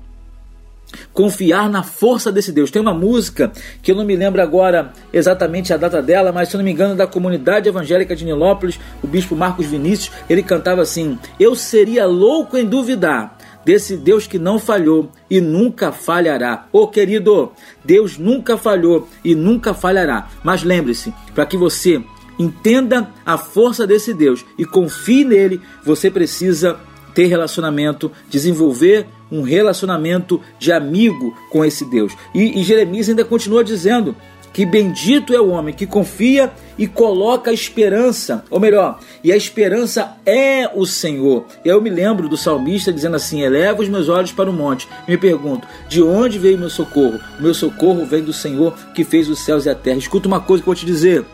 Confiar 1.13 1.71
na 1.71 1.83
força 1.83 2.33
desse 2.33 2.51
Deus. 2.51 2.71
Tem 2.71 2.83
uma 2.83 2.95
música 2.95 3.53
que 3.83 3.93
eu 3.93 3.97
não 3.97 4.05
me 4.05 4.17
lembro 4.17 4.43
agora 4.43 4.93
exatamente 5.13 5.73
a 5.73 5.77
data 5.77 6.03
dela, 6.03 6.33
mas 6.33 6.49
se 6.49 6.57
eu 6.57 6.59
não 6.59 6.65
me 6.65 6.73
engano, 6.73 6.97
da 6.97 7.07
comunidade 7.07 7.69
evangélica 7.69 8.17
de 8.17 8.25
Nilópolis, 8.25 8.81
o 9.03 9.07
bispo 9.07 9.37
Marcos 9.37 9.67
Vinícius, 9.67 10.11
ele 10.29 10.43
cantava 10.43 10.83
assim: 10.83 11.19
Eu 11.39 11.55
seria 11.55 12.07
louco 12.07 12.57
em 12.57 12.65
duvidar 12.65 13.37
desse 13.65 13.97
Deus 13.97 14.27
que 14.27 14.39
não 14.39 14.59
falhou 14.59 15.11
e 15.29 15.41
nunca 15.41 15.93
falhará. 15.93 16.67
Ô 16.73 16.81
oh, 16.81 16.89
querido, 16.89 17.53
Deus 17.85 18.19
nunca 18.19 18.57
falhou 18.57 19.09
e 19.25 19.35
nunca 19.35 19.75
falhará. 19.75 20.29
Mas 20.43 20.63
lembre-se, 20.63 21.13
para 21.35 21.47
que 21.47 21.57
você 21.57 22.03
entenda 22.41 23.11
a 23.25 23.37
força 23.37 23.87
desse 23.87 24.15
Deus 24.15 24.45
e 24.57 24.65
confie 24.65 25.25
nele, 25.25 25.61
você 25.85 26.11
precisa 26.11 26.79
ter 27.15 27.27
relacionamento, 27.27 28.11
desenvolver 28.29 29.07
um 29.31 29.43
relacionamento 29.43 30.41
de 30.59 30.73
amigo 30.73 31.37
com 31.51 31.65
esse 31.65 31.85
Deus. 31.85 32.13
E, 32.35 32.61
e 32.61 32.63
Jeremias 32.63 33.09
ainda 33.09 33.25
continua 33.25 33.63
dizendo 33.63 34.17
que 34.53 34.67
bendito 34.67 35.35
é 35.35 35.41
o 35.41 35.51
homem 35.51 35.75
que 35.75 35.87
confia 35.87 36.51
e 36.77 36.87
coloca 36.87 37.51
a 37.51 37.55
esperança, 37.55 38.45
ou 38.51 38.59
melhor, 38.59 38.99
e 39.23 39.31
a 39.31 39.37
esperança 39.37 40.17
é 40.27 40.69
o 40.75 40.85
Senhor. 40.87 41.45
Eu 41.65 41.81
me 41.81 41.91
lembro 41.91 42.29
do 42.29 42.37
salmista 42.37 42.93
dizendo 42.93 43.17
assim: 43.17 43.43
Eleva 43.43 43.83
os 43.83 43.89
meus 43.89 44.09
olhos 44.09 44.33
para 44.33 44.51
o 44.51 44.53
monte. 44.53 44.89
Me 45.07 45.17
pergunto: 45.17 45.69
de 45.89 46.03
onde 46.03 46.39
veio 46.39 46.59
meu 46.59 46.71
socorro? 46.71 47.21
Meu 47.39 47.55
socorro 47.55 48.05
vem 48.05 48.25
do 48.25 48.33
Senhor 48.33 48.75
que 48.95 49.05
fez 49.05 49.29
os 49.29 49.39
céus 49.41 49.67
e 49.67 49.71
a 49.71 49.75
terra. 49.75 49.99
Escuta 49.99 50.27
uma 50.27 50.41
coisa 50.41 50.63
que 50.63 50.69
eu 50.69 50.75
vou 50.75 50.81
te 50.81 50.87
dizer: 50.87 51.25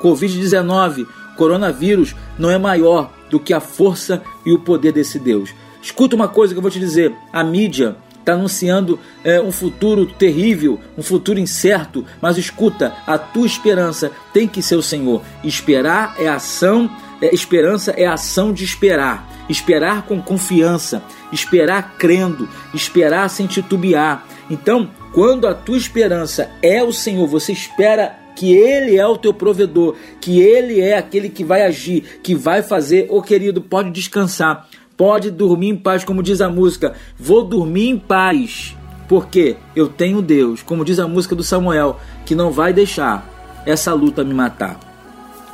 Covid-19, 0.00 1.06
coronavírus, 1.36 2.14
não 2.38 2.50
é 2.50 2.58
maior 2.58 3.12
do 3.30 3.40
que 3.40 3.52
a 3.52 3.60
força 3.60 4.22
e 4.44 4.52
o 4.52 4.58
poder 4.58 4.92
desse 4.92 5.18
Deus. 5.18 5.50
Escuta 5.82 6.16
uma 6.16 6.28
coisa 6.28 6.54
que 6.54 6.58
eu 6.58 6.62
vou 6.62 6.70
te 6.70 6.80
dizer: 6.80 7.14
a 7.32 7.44
mídia 7.44 7.96
está 8.26 8.32
anunciando 8.32 8.98
é, 9.22 9.40
um 9.40 9.52
futuro 9.52 10.04
terrível, 10.04 10.80
um 10.98 11.02
futuro 11.02 11.38
incerto, 11.38 12.04
mas 12.20 12.36
escuta, 12.36 12.92
a 13.06 13.16
tua 13.16 13.46
esperança 13.46 14.10
tem 14.32 14.48
que 14.48 14.60
ser 14.60 14.74
o 14.74 14.82
Senhor. 14.82 15.22
Esperar 15.44 16.16
é 16.18 16.26
ação, 16.26 16.90
é, 17.22 17.32
esperança 17.32 17.92
é 17.92 18.04
ação 18.04 18.52
de 18.52 18.64
esperar. 18.64 19.32
Esperar 19.48 20.02
com 20.02 20.20
confiança, 20.20 21.04
esperar 21.32 21.94
crendo, 21.96 22.48
esperar 22.74 23.30
sem 23.30 23.46
titubear. 23.46 24.26
Então, 24.50 24.90
quando 25.12 25.46
a 25.46 25.54
tua 25.54 25.76
esperança 25.76 26.50
é 26.60 26.82
o 26.82 26.92
Senhor, 26.92 27.28
você 27.28 27.52
espera 27.52 28.18
que 28.36 28.54
Ele 28.54 28.96
é 28.96 29.06
o 29.06 29.16
teu 29.16 29.34
provedor, 29.34 29.96
que 30.20 30.40
Ele 30.40 30.80
é 30.80 30.96
aquele 30.96 31.28
que 31.28 31.42
vai 31.42 31.62
agir, 31.62 32.20
que 32.22 32.34
vai 32.34 32.62
fazer. 32.62 33.08
Ô 33.10 33.22
querido, 33.22 33.60
pode 33.60 33.90
descansar, 33.90 34.68
pode 34.96 35.30
dormir 35.30 35.70
em 35.70 35.76
paz, 35.76 36.04
como 36.04 36.22
diz 36.22 36.40
a 36.40 36.48
música. 36.48 36.94
Vou 37.18 37.42
dormir 37.42 37.88
em 37.88 37.98
paz, 37.98 38.76
porque 39.08 39.56
eu 39.74 39.88
tenho 39.88 40.22
Deus, 40.22 40.62
como 40.62 40.84
diz 40.84 40.98
a 40.98 41.08
música 41.08 41.34
do 41.34 41.42
Samuel, 41.42 41.98
que 42.24 42.34
não 42.34 42.52
vai 42.52 42.72
deixar 42.72 43.28
essa 43.64 43.92
luta 43.94 44.22
me 44.22 44.34
matar. 44.34 44.78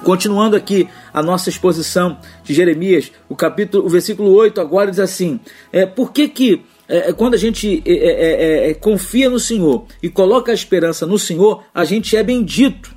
Continuando 0.03 0.57
aqui 0.57 0.89
a 1.15 1.23
nossa 1.23 1.49
exposição 1.49 2.19
de 2.43 2.53
Jeremias, 2.53 3.13
o 3.29 3.37
capítulo, 3.37 3.87
o 3.87 3.89
versículo 3.89 4.33
8 4.33 4.61
agora 4.61 4.91
diz 4.91 4.99
assim: 4.99 5.39
é, 5.73 5.87
por 5.87 6.13
que 6.13 6.29
que 6.29 6.65
é, 6.89 7.11
é, 7.11 7.13
quando 7.13 7.35
a 7.35 7.39
gente 7.39 7.83
é 7.87 7.93
é, 7.93 8.71
é, 8.71 8.75
confia 8.75 9.31
no 9.31 9.39
Senhor 9.39 9.87
e 10.03 10.09
coloca 10.09 10.51
a 10.51 10.55
esperança 10.55 11.07
no 11.07 11.19
Senhor, 11.19 11.63
a 11.75 11.85
gente 11.85 12.17
é 12.17 12.23
bendito, 12.23 12.95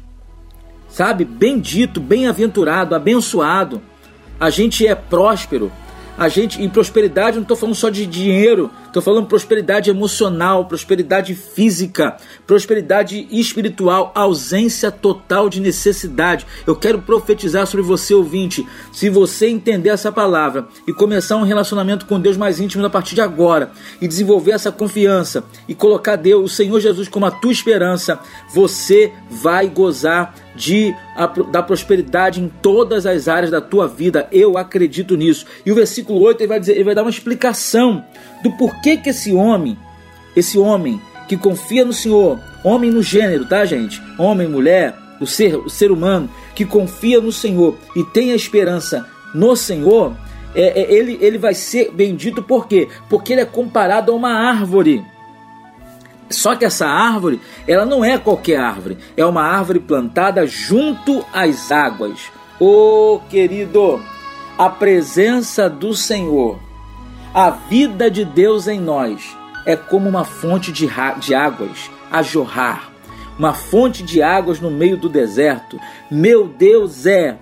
sabe? 0.90 1.24
Bendito, 1.24 2.00
bem-aventurado, 2.00 2.96
abençoado. 2.96 3.82
A 4.40 4.50
gente 4.50 4.86
é 4.86 4.94
próspero, 4.96 5.72
a 6.18 6.28
gente, 6.28 6.62
em 6.62 6.70
prosperidade, 6.70 7.36
não 7.36 7.44
estou 7.44 7.58
falando 7.58 7.76
só 7.76 7.90
de 7.90 8.06
dinheiro, 8.06 8.70
estou 8.96 9.04
falando 9.04 9.28
prosperidade 9.28 9.90
emocional, 9.90 10.66
prosperidade 10.66 11.36
física, 11.36 12.16
prosperidade 12.48 13.28
espiritual, 13.30 14.14
ausência 14.16 14.90
total 14.90 15.50
de 15.50 15.60
necessidade. 15.60 16.48
Eu 16.66 16.78
quero 16.78 17.02
profetizar 17.02 17.68
sobre 17.68 17.86
você, 17.86 18.14
ouvinte. 18.14 18.66
Se 18.94 19.10
você 19.10 19.48
entender 19.48 19.90
essa 19.90 20.14
palavra 20.14 20.70
e 20.88 20.94
começar 20.94 21.36
um 21.36 21.44
relacionamento 21.44 22.06
com 22.06 22.22
Deus 22.22 22.38
mais 22.38 22.62
íntimo 22.62 22.86
a 22.86 22.90
partir 22.90 23.16
de 23.16 23.22
agora, 23.22 23.72
e 24.00 24.08
desenvolver 24.08 24.52
essa 24.52 24.72
confiança 24.72 25.44
e 25.68 25.76
colocar 25.76 26.16
Deus, 26.16 26.54
o 26.54 26.56
Senhor 26.56 26.80
Jesus, 26.80 27.10
como 27.10 27.26
a 27.26 27.32
tua 27.32 27.52
esperança, 27.52 28.20
você 28.54 29.12
vai 29.30 29.68
gozar 29.68 30.34
de, 30.56 30.96
a, 31.16 31.28
da 31.28 31.62
prosperidade 31.62 32.42
em 32.42 32.48
todas 32.48 33.06
as 33.06 33.28
áreas 33.28 33.52
da 33.52 33.60
tua 33.60 33.88
vida. 33.88 34.28
Eu 34.32 34.58
acredito 34.58 35.18
nisso. 35.18 35.46
E 35.66 35.72
o 35.72 35.76
versículo 35.76 36.22
8 36.22 36.42
ele 36.42 36.48
vai, 36.48 36.60
dizer, 36.60 36.74
ele 36.74 36.84
vai 36.84 36.96
dar 36.96 37.02
uma 37.02 37.10
explicação 37.10 38.04
do 38.42 38.52
porquê 38.52 38.85
que 38.98 39.10
esse 39.10 39.34
homem, 39.34 39.78
esse 40.36 40.58
homem 40.58 41.02
que 41.28 41.36
confia 41.36 41.84
no 41.84 41.94
Senhor, 41.94 42.40
homem 42.64 42.92
no 42.92 43.02
gênero, 43.02 43.46
tá, 43.46 43.66
gente? 43.66 44.02
Homem, 44.18 44.48
mulher, 44.48 44.96
o 45.20 45.26
ser, 45.26 45.56
o 45.56 45.70
ser 45.70 45.92
humano 45.92 46.30
que 46.54 46.66
confia 46.66 47.20
no 47.20 47.32
Senhor 47.32 47.78
e 47.96 48.04
tem 48.04 48.32
a 48.32 48.36
esperança 48.36 49.08
no 49.34 49.56
Senhor, 49.56 50.16
é, 50.54 50.82
é, 50.82 50.94
ele, 50.94 51.18
ele 51.20 51.38
vai 51.38 51.54
ser 51.54 51.92
bendito 51.92 52.44
por 52.44 52.68
quê? 52.68 52.88
Porque 53.10 53.34
ele 53.34 53.42
é 53.42 53.46
comparado 53.46 54.12
a 54.12 54.16
uma 54.16 54.32
árvore 54.32 55.04
só 56.30 56.56
que 56.56 56.66
essa 56.66 56.88
árvore, 56.88 57.40
ela 57.68 57.86
não 57.86 58.04
é 58.04 58.18
qualquer 58.18 58.58
árvore, 58.58 58.98
é 59.16 59.26
uma 59.26 59.44
árvore 59.44 59.80
plantada 59.80 60.46
junto 60.48 61.24
às 61.32 61.72
águas. 61.72 62.20
Ô 62.60 63.16
oh, 63.16 63.20
querido, 63.30 64.02
a 64.58 64.70
presença 64.70 65.70
do 65.70 65.94
Senhor, 65.94 66.60
a 67.36 67.50
vida 67.50 68.10
de 68.10 68.24
Deus 68.24 68.66
em 68.66 68.80
nós, 68.80 69.36
é 69.66 69.76
como 69.76 70.08
uma 70.08 70.24
fonte 70.24 70.72
de, 70.72 70.88
de 71.20 71.36
águas 71.36 71.92
a 72.10 72.22
jorrar, 72.22 72.94
uma 73.38 73.52
fonte 73.52 74.04
de 74.04 74.22
águas 74.22 74.62
no 74.62 74.72
meio 74.72 74.96
do 74.96 75.10
deserto. 75.10 75.78
Meu 76.10 76.48
Deus 76.48 77.06
é, 77.06 77.38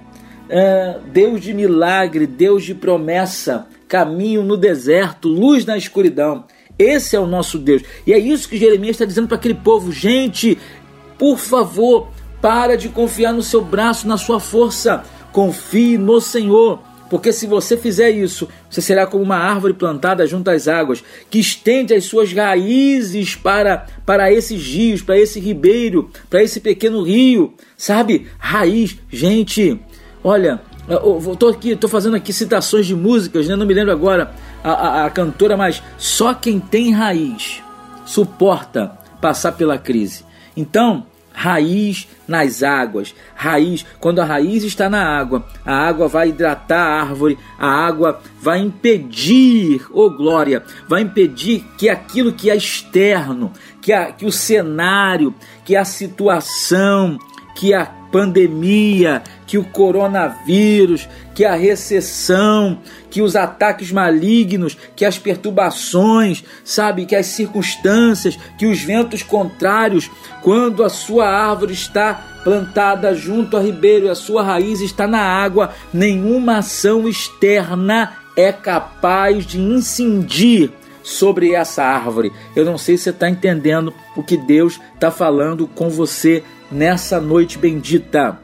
é 0.50 0.98
Deus 1.12 1.42
de 1.42 1.54
milagre, 1.54 2.26
Deus 2.26 2.64
de 2.64 2.74
promessa, 2.74 3.68
caminho 3.88 4.42
no 4.42 4.58
deserto, 4.58 5.28
luz 5.28 5.64
na 5.64 5.78
escuridão. 5.78 6.46
Esse 6.80 7.16
é 7.16 7.20
o 7.20 7.28
nosso 7.28 7.60
Deus. 7.60 7.84
E 8.08 8.14
é 8.14 8.18
isso 8.18 8.50
que 8.50 8.58
Jeremias 8.58 8.96
está 8.96 9.06
dizendo 9.06 9.28
para 9.28 9.38
aquele 9.38 9.54
povo: 9.54 9.92
gente, 9.92 10.58
por 11.20 11.38
favor, 11.38 12.08
para 12.42 12.76
de 12.76 12.90
confiar 12.90 13.32
no 13.32 13.44
seu 13.44 13.64
braço, 13.64 14.08
na 14.08 14.18
sua 14.18 14.40
força. 14.40 15.04
Confie 15.32 16.00
no 16.00 16.20
Senhor. 16.20 16.80
Porque 17.10 17.32
se 17.32 17.46
você 17.46 17.78
fizer 17.78 18.10
isso, 18.10 18.48
você 18.70 18.82
será 18.82 19.06
como 19.06 19.24
uma 19.24 19.38
árvore 19.38 19.74
plantada 19.74 20.26
junto 20.26 20.50
às 20.50 20.68
águas, 20.68 21.04
que 21.30 21.40
estende 21.40 21.94
as 21.94 22.06
suas 22.06 22.34
raízes 22.34 23.36
para, 23.36 23.86
para 24.06 24.32
esses 24.32 24.66
rios, 24.66 25.02
para 25.02 25.18
esse 25.18 25.40
ribeiro, 25.40 26.10
para 26.30 26.42
esse 26.42 26.60
pequeno 26.60 27.04
rio. 27.04 27.54
Sabe? 27.78 28.28
Raiz. 28.40 28.98
Gente, 29.12 29.80
olha, 30.24 30.60
eu 30.88 31.36
tô 31.38 31.48
aqui, 31.48 31.76
tô 31.76 31.88
fazendo 31.88 32.16
aqui 32.16 32.34
citações 32.34 32.86
de 32.86 32.96
músicas, 32.96 33.48
né? 33.48 33.56
Não 33.56 33.66
me 33.66 33.74
lembro 33.74 33.92
agora 33.92 34.34
a, 34.64 34.72
a, 34.72 35.06
a 35.06 35.10
cantora, 35.10 35.56
mas 35.56 35.82
só 35.98 36.34
quem 36.34 36.60
tem 36.60 36.92
raiz 36.92 37.62
suporta 38.06 38.98
passar 39.22 39.54
pela 39.54 39.78
crise. 39.78 40.26
Então, 40.58 41.06
raiz 41.34 42.08
nas 42.28 42.64
águas, 42.64 43.14
raiz, 43.36 43.86
quando 44.00 44.20
a 44.20 44.26
raiz 44.26 44.64
está 44.64 44.90
na 44.90 45.04
água, 45.04 45.46
a 45.66 45.76
água 45.76 46.08
vai 46.08 46.30
hidratar 46.30 46.80
a 46.80 47.02
árvore, 47.02 47.38
a 47.58 47.68
água 47.68 48.22
vai 48.40 48.60
impedir, 48.60 49.86
oh 49.92 50.10
glória, 50.10 50.64
vai 50.88 51.02
impedir 51.02 51.66
que 51.78 51.90
aquilo 51.90 52.32
que 52.32 52.50
é 52.50 52.56
externo, 52.56 53.52
que, 53.82 53.92
a, 53.92 54.12
que 54.12 54.26
o 54.26 54.32
cenário, 54.32 55.34
que 55.66 55.76
a 55.76 55.84
situação, 55.84 57.18
que 57.56 57.74
a 57.74 57.86
pandemia, 57.86 59.24
que 59.48 59.58
o 59.58 59.64
coronavírus, 59.64 61.10
que 61.34 61.46
a 61.46 61.56
recessão, 61.56 62.80
que 63.10 63.22
os 63.22 63.36
ataques 63.36 63.92
malignos, 63.92 64.78
que 64.96 65.06
as 65.06 65.18
perturbações, 65.18 66.44
sabe, 66.64 67.06
que 67.06 67.16
as 67.16 67.28
circunstâncias, 67.28 68.38
que 68.58 68.66
os 68.66 68.82
ventos 68.82 69.24
contrários, 69.24 70.10
quando 70.42 70.84
a 70.84 70.90
sua 70.90 71.28
árvore 71.28 71.74
está 71.74 72.14
plantada 72.44 73.16
junto 73.16 73.58
a 73.58 73.62
ribeiro 73.62 74.06
e 74.06 74.10
a 74.10 74.16
sua 74.16 74.44
raiz 74.44 74.82
está 74.82 75.08
na 75.08 75.22
água, 75.22 75.74
nenhuma 75.94 76.58
ação 76.58 77.08
externa 77.08 78.14
é 78.36 78.52
capaz 78.52 79.46
de 79.46 79.60
incidir 79.60 80.72
sobre 81.02 81.54
essa 81.54 81.84
árvore. 81.84 82.32
Eu 82.56 82.66
não 82.66 82.78
sei 82.78 82.98
se 82.98 83.04
você 83.04 83.10
está 83.10 83.30
entendendo 83.30 83.94
o 84.16 84.24
que 84.24 84.38
Deus 84.38 84.80
está 84.94 85.12
falando 85.12 85.68
com 85.68 85.90
você 85.90 86.44
nessa 86.72 87.20
noite 87.20 87.58
bendita. 87.58 88.40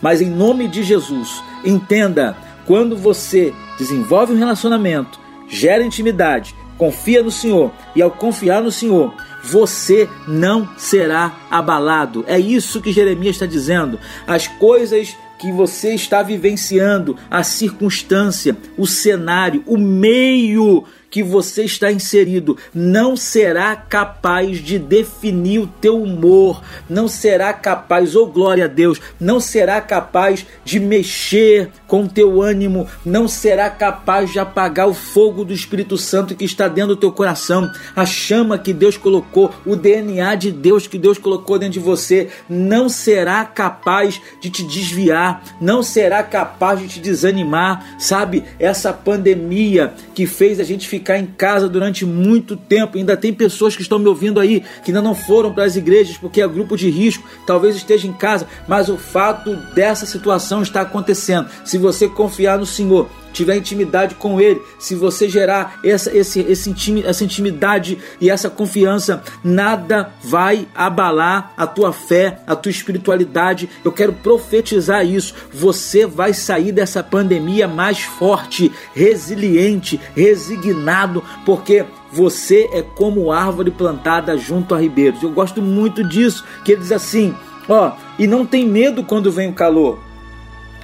Mas 0.00 0.20
em 0.20 0.30
nome 0.30 0.68
de 0.68 0.82
Jesus, 0.82 1.42
entenda: 1.64 2.36
quando 2.66 2.96
você 2.96 3.52
desenvolve 3.78 4.32
um 4.32 4.38
relacionamento, 4.38 5.18
gera 5.48 5.84
intimidade, 5.84 6.54
confia 6.78 7.22
no 7.22 7.30
Senhor 7.30 7.72
e 7.94 8.00
ao 8.00 8.10
confiar 8.10 8.62
no 8.62 8.70
Senhor, 8.70 9.14
você 9.42 10.08
não 10.26 10.68
será 10.76 11.34
abalado. 11.50 12.24
É 12.26 12.38
isso 12.38 12.80
que 12.80 12.92
Jeremias 12.92 13.36
está 13.36 13.46
dizendo. 13.46 13.98
As 14.26 14.46
coisas 14.46 15.16
que 15.38 15.50
você 15.50 15.94
está 15.94 16.22
vivenciando, 16.22 17.16
a 17.30 17.42
circunstância, 17.42 18.56
o 18.76 18.86
cenário, 18.86 19.62
o 19.66 19.78
meio 19.78 20.84
que 21.10 21.22
você 21.22 21.64
está 21.64 21.90
inserido. 21.90 22.56
Não 22.72 23.16
será 23.16 23.74
capaz 23.74 24.58
de 24.58 24.78
definir 24.78 25.58
o 25.58 25.66
teu 25.66 26.00
humor, 26.00 26.62
não 26.88 27.08
será 27.08 27.52
capaz, 27.52 28.14
oh 28.14 28.26
glória 28.26 28.66
a 28.66 28.68
Deus, 28.68 29.00
não 29.18 29.40
será 29.40 29.80
capaz 29.80 30.46
de 30.64 30.78
mexer 30.78 31.70
com 31.86 32.04
o 32.04 32.08
teu 32.08 32.40
ânimo, 32.40 32.86
não 33.04 33.26
será 33.26 33.68
capaz 33.68 34.32
de 34.32 34.38
apagar 34.38 34.88
o 34.88 34.94
fogo 34.94 35.44
do 35.44 35.52
Espírito 35.52 35.98
Santo 35.98 36.36
que 36.36 36.44
está 36.44 36.68
dentro 36.68 36.94
do 36.94 37.00
teu 37.00 37.10
coração, 37.10 37.70
a 37.96 38.06
chama 38.06 38.58
que 38.58 38.72
Deus 38.72 38.96
colocou, 38.96 39.52
o 39.66 39.74
DNA 39.74 40.34
de 40.36 40.52
Deus 40.52 40.86
que 40.86 40.98
Deus 40.98 41.18
colocou 41.18 41.58
dentro 41.58 41.74
de 41.74 41.80
você, 41.80 42.28
não 42.48 42.88
será 42.88 43.44
capaz 43.44 44.20
de 44.40 44.50
te 44.50 44.62
desviar, 44.62 45.42
não 45.60 45.82
será 45.82 46.22
capaz 46.22 46.80
de 46.80 46.88
te 46.88 47.00
desanimar, 47.00 47.96
sabe? 47.98 48.44
Essa 48.58 48.92
pandemia 48.92 49.92
que 50.14 50.26
fez 50.26 50.60
a 50.60 50.64
gente 50.64 50.86
ficar 50.86 50.99
ficar 51.00 51.18
em 51.18 51.26
casa 51.26 51.68
durante 51.68 52.04
muito 52.04 52.56
tempo. 52.56 52.96
Ainda 52.98 53.16
tem 53.16 53.32
pessoas 53.32 53.74
que 53.74 53.82
estão 53.82 53.98
me 53.98 54.06
ouvindo 54.06 54.38
aí 54.38 54.62
que 54.84 54.90
ainda 54.90 55.02
não 55.02 55.14
foram 55.14 55.52
para 55.52 55.64
as 55.64 55.74
igrejas 55.76 56.16
porque 56.16 56.42
é 56.42 56.46
grupo 56.46 56.76
de 56.76 56.90
risco, 56.90 57.26
talvez 57.46 57.74
esteja 57.74 58.06
em 58.06 58.12
casa, 58.12 58.46
mas 58.68 58.88
o 58.88 58.96
fato 58.96 59.56
dessa 59.74 60.04
situação 60.04 60.62
está 60.62 60.82
acontecendo. 60.82 61.48
Se 61.64 61.78
você 61.78 62.06
confiar 62.08 62.58
no 62.58 62.66
Senhor, 62.66 63.08
tiver 63.32 63.56
intimidade 63.56 64.14
com 64.14 64.40
Ele, 64.40 64.60
se 64.78 64.94
você 64.94 65.28
gerar 65.28 65.78
essa, 65.84 66.16
esse, 66.16 66.40
esse 66.40 66.74
essa 67.04 67.24
intimidade 67.24 67.98
e 68.20 68.30
essa 68.30 68.50
confiança, 68.50 69.22
nada 69.42 70.12
vai 70.22 70.66
abalar 70.74 71.52
a 71.56 71.66
tua 71.66 71.92
fé, 71.92 72.40
a 72.46 72.54
tua 72.56 72.70
espiritualidade. 72.70 73.68
Eu 73.84 73.92
quero 73.92 74.12
profetizar 74.12 75.06
isso. 75.06 75.34
Você 75.52 76.06
vai 76.06 76.32
sair 76.34 76.72
dessa 76.72 77.02
pandemia 77.02 77.66
mais 77.66 78.00
forte, 78.00 78.72
resiliente, 78.94 80.00
resignado, 80.14 81.22
porque 81.44 81.84
você 82.12 82.68
é 82.72 82.82
como 82.82 83.30
árvore 83.30 83.70
plantada 83.70 84.36
junto 84.36 84.74
a 84.74 84.78
ribeiros. 84.78 85.22
Eu 85.22 85.30
gosto 85.30 85.62
muito 85.62 86.02
disso, 86.02 86.44
que 86.64 86.72
ele 86.72 86.80
diz 86.80 86.92
assim, 86.92 87.34
ó, 87.68 87.92
e 88.18 88.26
não 88.26 88.44
tem 88.44 88.66
medo 88.66 89.04
quando 89.04 89.30
vem 89.30 89.50
o 89.50 89.54
calor. 89.54 89.98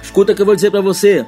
Escuta 0.01 0.31
o 0.31 0.35
que 0.35 0.41
eu 0.41 0.45
vou 0.45 0.55
dizer 0.55 0.71
para 0.71 0.81
você. 0.81 1.25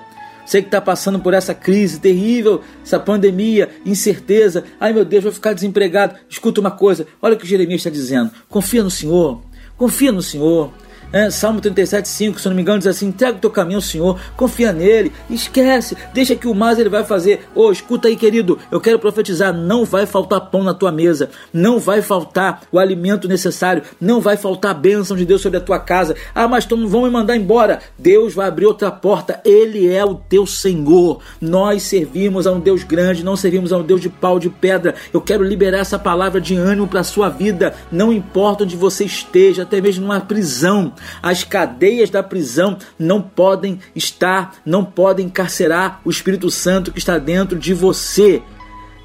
Você 0.50 0.64
que 0.64 0.68
está 0.68 0.82
passando 0.82 1.20
por 1.20 1.36
essa 1.36 1.54
crise 1.54 2.00
terrível, 2.00 2.64
essa 2.84 3.00
pandemia, 3.00 3.70
incerteza. 3.86 4.64
Ai 4.80 4.92
meu 4.92 5.06
Deus, 5.06 5.24
vou 5.24 5.32
ficar 5.32 5.54
desempregado. 5.54 6.16
Escuta 6.28 6.60
uma 6.60 6.72
coisa, 6.72 7.06
olha 7.22 7.36
o 7.36 7.38
que 7.38 7.46
Jeremias 7.46 7.82
está 7.82 7.92
dizendo. 7.92 8.32
Confia 8.48 8.82
no 8.82 8.90
Senhor, 8.90 9.44
confia 9.78 10.12
no 10.12 10.24
Senhor. 10.24 10.74
É, 11.12 11.32
Salmo 11.32 11.60
37, 11.60 12.08
5, 12.08 12.40
se 12.40 12.48
não 12.48 12.56
me 12.56 12.62
engano, 12.62 12.78
diz 12.78 12.86
assim: 12.86 13.08
entrega 13.08 13.38
o 13.38 13.42
teu 13.42 13.50
caminho 13.50 13.80
ao 13.80 13.82
Senhor, 13.82 14.20
confia 14.38 14.72
nele, 14.72 15.12
esquece, 15.28 15.98
deixa 16.14 16.36
que 16.36 16.48
o 16.48 16.54
mais 16.54 16.78
ele 16.78 16.90
vai 16.90 17.04
fazer. 17.04 17.48
Ô, 17.56 17.64
oh, 17.64 17.72
escuta 17.72 18.08
aí, 18.08 18.16
querido, 18.16 18.60
eu 18.72 18.80
quero 18.80 19.00
profetizar: 19.00 19.52
não 19.52 19.86
vai 19.86 20.06
faltar 20.06 20.40
pão 20.52 20.64
na 20.64 20.72
tua 20.72 20.92
mesa, 20.92 21.32
não 21.52 21.80
vai 21.80 22.04
faltar 22.04 22.62
o 22.72 22.78
alimento 22.78 23.28
necessário, 23.28 23.82
não 24.00 24.22
vai 24.22 24.38
faltar 24.38 24.70
a 24.70 24.74
bênção 24.76 25.18
de 25.18 25.26
Deus 25.26 25.42
sobre 25.42 25.58
a 25.58 25.62
tua 25.62 25.80
casa. 25.80 26.16
Ah, 26.36 26.48
mas 26.48 26.66
então 26.66 26.88
vão 26.88 27.04
me 27.04 27.10
mandar 27.10 27.36
embora. 27.36 27.80
Deus 27.98 28.36
vai 28.36 28.48
abrir 28.48 28.68
outra 28.68 28.92
porta, 28.92 29.42
Ele 29.44 29.92
é 29.92 30.06
o 30.06 30.14
teu 30.14 30.46
Senhor. 30.46 31.22
Nós 31.42 31.82
servimos 31.84 32.46
a 32.46 32.52
um 32.52 32.60
Deus 32.60 32.84
grande, 32.84 33.24
não 33.24 33.36
servimos 33.36 33.74
a 33.74 33.78
um 33.78 33.84
Deus 33.84 34.00
de 34.00 34.10
pau 34.10 34.38
de 34.38 34.50
pedra. 34.50 34.94
Eu 35.12 35.22
quero 35.22 35.44
liberar 35.44 35.80
essa 35.80 35.98
palavra 35.98 36.40
de 36.40 36.56
ânimo 36.56 36.88
para 36.88 37.00
a 37.00 37.04
sua 37.04 37.30
vida, 37.30 37.74
não 37.92 38.14
importa 38.14 38.64
onde 38.64 38.76
você 38.76 39.06
esteja, 39.06 39.64
até 39.64 39.82
mesmo 39.82 40.06
numa 40.06 40.22
prisão 40.22 40.94
as 41.22 41.44
cadeias 41.44 42.10
da 42.10 42.24
prisão 42.24 42.78
não 42.98 43.22
podem 43.22 43.80
estar, 43.96 44.56
não 44.66 44.84
podem 44.84 45.28
encarcerar 45.28 46.02
o 46.04 46.10
Espírito 46.10 46.50
Santo 46.50 46.92
que 46.92 47.00
está 47.00 47.18
dentro 47.18 47.58
de 47.58 47.74
você. 47.74 48.42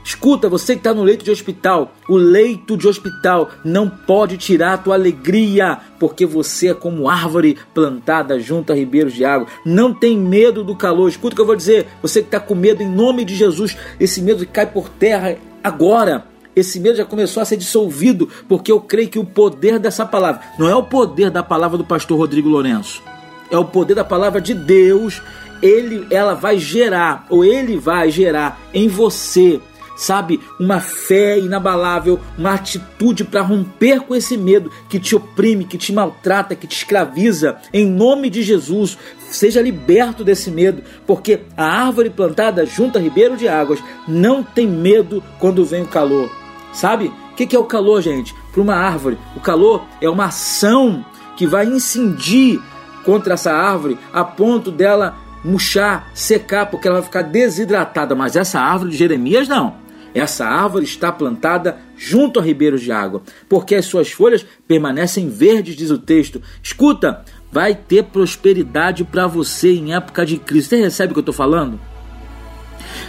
Escuta, 0.05 0.51
você 0.51 0.75
que 0.75 0.81
está 0.81 0.93
no 0.93 1.03
leito 1.03 1.25
de 1.25 1.31
hospital, 1.31 1.95
o 2.07 2.17
leito 2.17 2.77
de 2.77 2.87
hospital 2.87 3.51
não 3.65 3.89
pode 3.89 4.37
tirar 4.37 4.75
a 4.75 4.79
tua 4.79 4.95
alegria, 4.95 5.79
porque 5.99 6.27
você 6.27 6.69
é 6.69 6.75
como 6.75 7.09
árvore 7.09 7.57
plantada 7.73 8.39
junto 8.39 8.71
a 8.71 8.77
ribeiros 8.77 9.15
de 9.15 9.25
água. 9.25 9.47
Não 9.65 9.95
tem 9.95 10.19
medo 10.19 10.63
do 10.63 10.77
calor. 10.77 11.09
Escuta 11.09 11.33
o 11.33 11.37
que 11.37 11.41
eu 11.41 11.47
vou 11.47 11.57
dizer. 11.57 11.87
Você 12.03 12.21
que 12.21 12.29
está 12.29 12.39
com 12.39 12.55
medo, 12.55 12.83
em 12.83 12.89
nome 12.89 13.25
de 13.25 13.35
Jesus, 13.35 13.79
esse 13.99 14.21
medo 14.21 14.47
cai 14.47 14.67
por 14.67 14.91
terra 14.91 15.39
agora 15.63 16.27
esse 16.55 16.79
medo 16.79 16.97
já 16.97 17.05
começou 17.05 17.43
a 17.43 17.45
ser 17.45 17.57
dissolvido, 17.57 18.29
porque 18.49 18.71
eu 18.71 18.81
creio 18.81 19.09
que 19.09 19.19
o 19.19 19.25
poder 19.25 19.79
dessa 19.79 20.07
palavra 20.07 20.41
não 20.59 20.69
é 20.69 20.75
o 20.75 20.85
poder 20.85 21.31
da 21.31 21.43
palavra 21.43 21.77
do 21.77 21.85
pastor 21.85 22.19
Rodrigo 22.19 22.49
Lourenço, 22.49 23.03
é 23.51 23.59
o 23.59 23.65
poder 23.65 23.95
da 23.95 24.05
palavra 24.05 24.41
de 24.41 24.55
Deus. 24.55 25.23
Ele, 25.63 26.07
ela 26.11 26.35
vai 26.35 26.59
gerar, 26.59 27.27
ou 27.31 27.45
ele 27.45 27.79
vai 27.79 28.11
gerar 28.11 28.61
em 28.75 28.87
você, 28.87 29.61
sabe, 29.97 30.39
uma 30.61 30.79
fé 30.79 31.39
inabalável, 31.39 32.21
uma 32.37 32.53
atitude 32.53 33.25
para 33.25 33.41
romper 33.41 34.01
com 34.01 34.15
esse 34.15 34.37
medo 34.37 34.71
que 34.91 34.99
te 34.99 35.17
oprime, 35.17 35.65
que 35.65 35.79
te 35.79 35.93
maltrata, 35.93 36.55
que 36.55 36.67
te 36.67 36.77
escraviza. 36.77 37.57
Em 37.73 37.87
nome 37.87 38.29
de 38.29 38.43
Jesus, 38.43 38.99
seja 39.31 39.63
liberto 39.63 40.23
desse 40.23 40.51
medo, 40.51 40.83
porque 41.07 41.41
a 41.57 41.65
árvore 41.65 42.11
plantada 42.11 42.67
junto 42.67 42.99
a 42.99 43.01
ribeiro 43.01 43.37
de 43.37 43.49
águas 43.49 43.79
não 44.07 44.43
tem 44.43 44.67
medo 44.67 45.23
quando 45.39 45.65
vem 45.65 45.83
o 45.83 45.89
calor. 45.89 46.44
Sabe? 46.75 47.13
O 47.33 47.35
que 47.35 47.55
é 47.55 47.59
o 47.59 47.65
calor, 47.65 48.03
gente? 48.03 48.35
Para 48.53 48.61
uma 48.61 48.75
árvore, 48.75 49.17
o 49.37 49.41
calor 49.41 49.85
é 50.01 50.09
uma 50.11 50.27
ação 50.27 51.05
que 51.37 51.47
vai 51.47 51.65
incidir 51.67 52.61
contra 53.05 53.35
essa 53.35 53.53
árvore 53.53 53.99
a 54.13 54.25
ponto 54.25 54.71
dela 54.71 55.17
murchar, 55.45 56.11
secar, 56.15 56.67
porque 56.67 56.89
ela 56.89 56.99
vai 56.99 57.05
ficar 57.05 57.23
desidratada. 57.23 58.15
Mas 58.15 58.35
essa 58.35 58.61
árvore 58.61 58.91
de 58.91 58.97
Jeremias 58.97 59.47
não. 59.47 59.77
Essa 60.15 60.47
árvore 60.47 60.85
está 60.85 61.11
plantada 61.11 61.79
junto 61.97 62.39
a 62.39 62.43
ribeiros 62.43 62.81
de 62.81 62.93
água, 62.93 63.23
porque 63.49 63.75
as 63.75 63.85
suas 63.85 64.13
folhas 64.13 64.47
permanecem 64.67 65.29
verdes, 65.29 65.75
diz 65.75 65.91
o 65.91 65.99
texto. 65.99 66.41
Escuta, 66.63 67.25
vai 67.51 67.75
ter 67.75 68.05
prosperidade 68.05 69.03
para 69.05 69.27
você 69.27 69.73
em 69.73 69.93
época 69.93 70.25
de 70.25 70.39
crise. 70.39 70.69
Você 70.69 70.77
recebe 70.77 71.11
o 71.11 71.15
que 71.15 71.19
eu 71.19 71.23
estou 71.23 71.35
falando? 71.35 71.81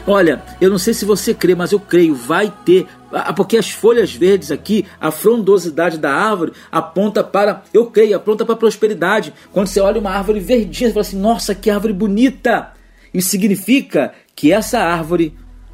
Olha, 0.08 0.43
eu 0.62 0.69
não 0.69 0.78
sei 0.78 0.93
se 0.93 1.06
você 1.06 1.34
crê, 1.34 1.56
mas 1.56 1.71
eu 1.71 1.80
creio, 1.80 2.15
vai 2.15 2.51
ter. 2.63 2.88
Ah, 3.11 3.31
porque 3.33 3.57
as 3.57 3.69
folhas 3.69 4.13
verdes 4.13 4.51
aqui, 4.51 4.85
a 4.99 5.11
frondosidade 5.11 5.97
da 5.97 6.11
árvore 6.11 6.53
aponta 6.71 7.23
para, 7.23 7.63
eu 7.73 7.85
creio, 7.85 8.15
aponta 8.15 8.45
para 8.45 8.55
prosperidade. 8.55 9.33
Quando 9.51 9.67
você 9.67 9.79
olha 9.79 9.99
uma 9.99 10.11
árvore 10.11 10.39
verdinha, 10.39 10.89
você 10.89 10.93
fala 10.93 11.01
assim: 11.01 11.19
nossa, 11.19 11.55
que 11.55 11.69
árvore 11.69 11.93
bonita! 11.93 12.73
Isso 13.13 13.29
significa 13.29 14.13
que 14.35 14.51
essa 14.51 14.79
árvore 14.79 15.33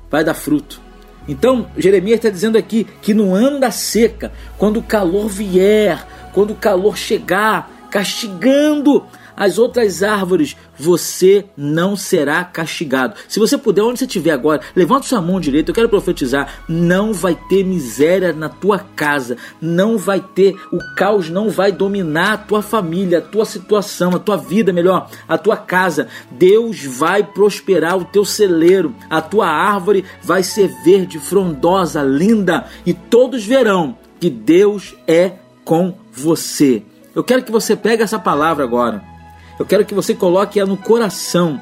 vai 0.09 0.23
dar 0.23 0.33
fruto. 0.33 0.81
Então, 1.27 1.67
Jeremias 1.77 2.17
está 2.17 2.29
dizendo 2.29 2.57
aqui 2.57 2.85
que 3.01 3.13
no 3.13 3.33
ano 3.33 3.59
da 3.59 3.71
seca, 3.71 4.31
quando 4.57 4.77
o 4.77 4.83
calor 4.83 5.27
vier, 5.27 6.05
quando 6.33 6.51
o 6.51 6.55
calor 6.55 6.97
chegar, 6.97 7.87
castigando 7.89 9.05
as 9.41 9.57
outras 9.57 10.03
árvores, 10.03 10.55
você 10.77 11.45
não 11.57 11.95
será 11.95 12.43
castigado. 12.43 13.15
Se 13.27 13.39
você 13.39 13.57
puder, 13.57 13.81
onde 13.81 13.97
você 13.97 14.05
estiver 14.05 14.29
agora, 14.29 14.61
levanta 14.75 15.07
sua 15.07 15.19
mão 15.19 15.39
direita, 15.39 15.71
eu 15.71 15.73
quero 15.73 15.89
profetizar, 15.89 16.61
não 16.69 17.11
vai 17.11 17.35
ter 17.49 17.63
miséria 17.63 18.33
na 18.33 18.49
tua 18.49 18.77
casa, 18.77 19.37
não 19.59 19.97
vai 19.97 20.19
ter, 20.19 20.55
o 20.71 20.77
caos 20.95 21.27
não 21.27 21.49
vai 21.49 21.71
dominar 21.71 22.33
a 22.33 22.37
tua 22.37 22.61
família, 22.61 23.17
a 23.17 23.21
tua 23.21 23.43
situação, 23.43 24.15
a 24.15 24.19
tua 24.19 24.37
vida, 24.37 24.71
melhor, 24.71 25.09
a 25.27 25.39
tua 25.39 25.57
casa. 25.57 26.07
Deus 26.29 26.85
vai 26.85 27.23
prosperar 27.23 27.97
o 27.97 28.05
teu 28.05 28.23
celeiro, 28.23 28.93
a 29.09 29.21
tua 29.21 29.47
árvore 29.47 30.05
vai 30.21 30.43
ser 30.43 30.67
verde, 30.83 31.17
frondosa, 31.17 32.03
linda, 32.03 32.67
e 32.85 32.93
todos 32.93 33.43
verão 33.43 33.97
que 34.19 34.29
Deus 34.29 34.95
é 35.07 35.31
com 35.65 35.95
você. 36.11 36.83
Eu 37.15 37.23
quero 37.23 37.43
que 37.43 37.51
você 37.51 37.75
pegue 37.75 38.03
essa 38.03 38.19
palavra 38.19 38.63
agora 38.63 39.09
eu 39.61 39.65
quero 39.65 39.85
que 39.85 39.93
você 39.93 40.15
coloque 40.15 40.59
ela 40.59 40.67
no 40.67 40.75
coração. 40.75 41.61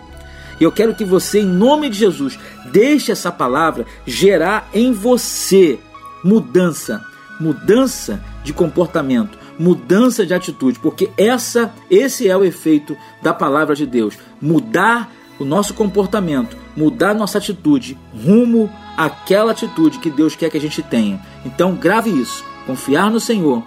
E 0.57 0.63
eu 0.63 0.71
quero 0.71 0.95
que 0.95 1.03
você, 1.03 1.41
em 1.41 1.45
nome 1.45 1.89
de 1.89 1.97
Jesus, 1.97 2.39
deixe 2.71 3.11
essa 3.11 3.29
palavra 3.29 3.85
gerar 4.07 4.69
em 4.73 4.93
você 4.93 5.77
mudança, 6.23 7.03
mudança 7.41 8.23
de 8.41 8.53
comportamento, 8.53 9.37
mudança 9.59 10.25
de 10.25 10.33
atitude, 10.33 10.79
porque 10.79 11.11
essa, 11.17 11.73
esse 11.91 12.29
é 12.29 12.37
o 12.37 12.45
efeito 12.45 12.95
da 13.21 13.33
palavra 13.33 13.75
de 13.75 13.85
Deus. 13.85 14.17
Mudar 14.41 15.11
o 15.37 15.43
nosso 15.43 15.73
comportamento, 15.73 16.55
mudar 16.77 17.13
nossa 17.13 17.37
atitude 17.37 17.97
rumo 18.13 18.71
àquela 18.95 19.51
atitude 19.51 19.99
que 19.99 20.09
Deus 20.09 20.37
quer 20.37 20.49
que 20.49 20.57
a 20.57 20.61
gente 20.61 20.81
tenha. 20.81 21.19
Então, 21.45 21.75
grave 21.75 22.09
isso. 22.09 22.45
Confiar 22.65 23.11
no 23.11 23.19
Senhor 23.19 23.61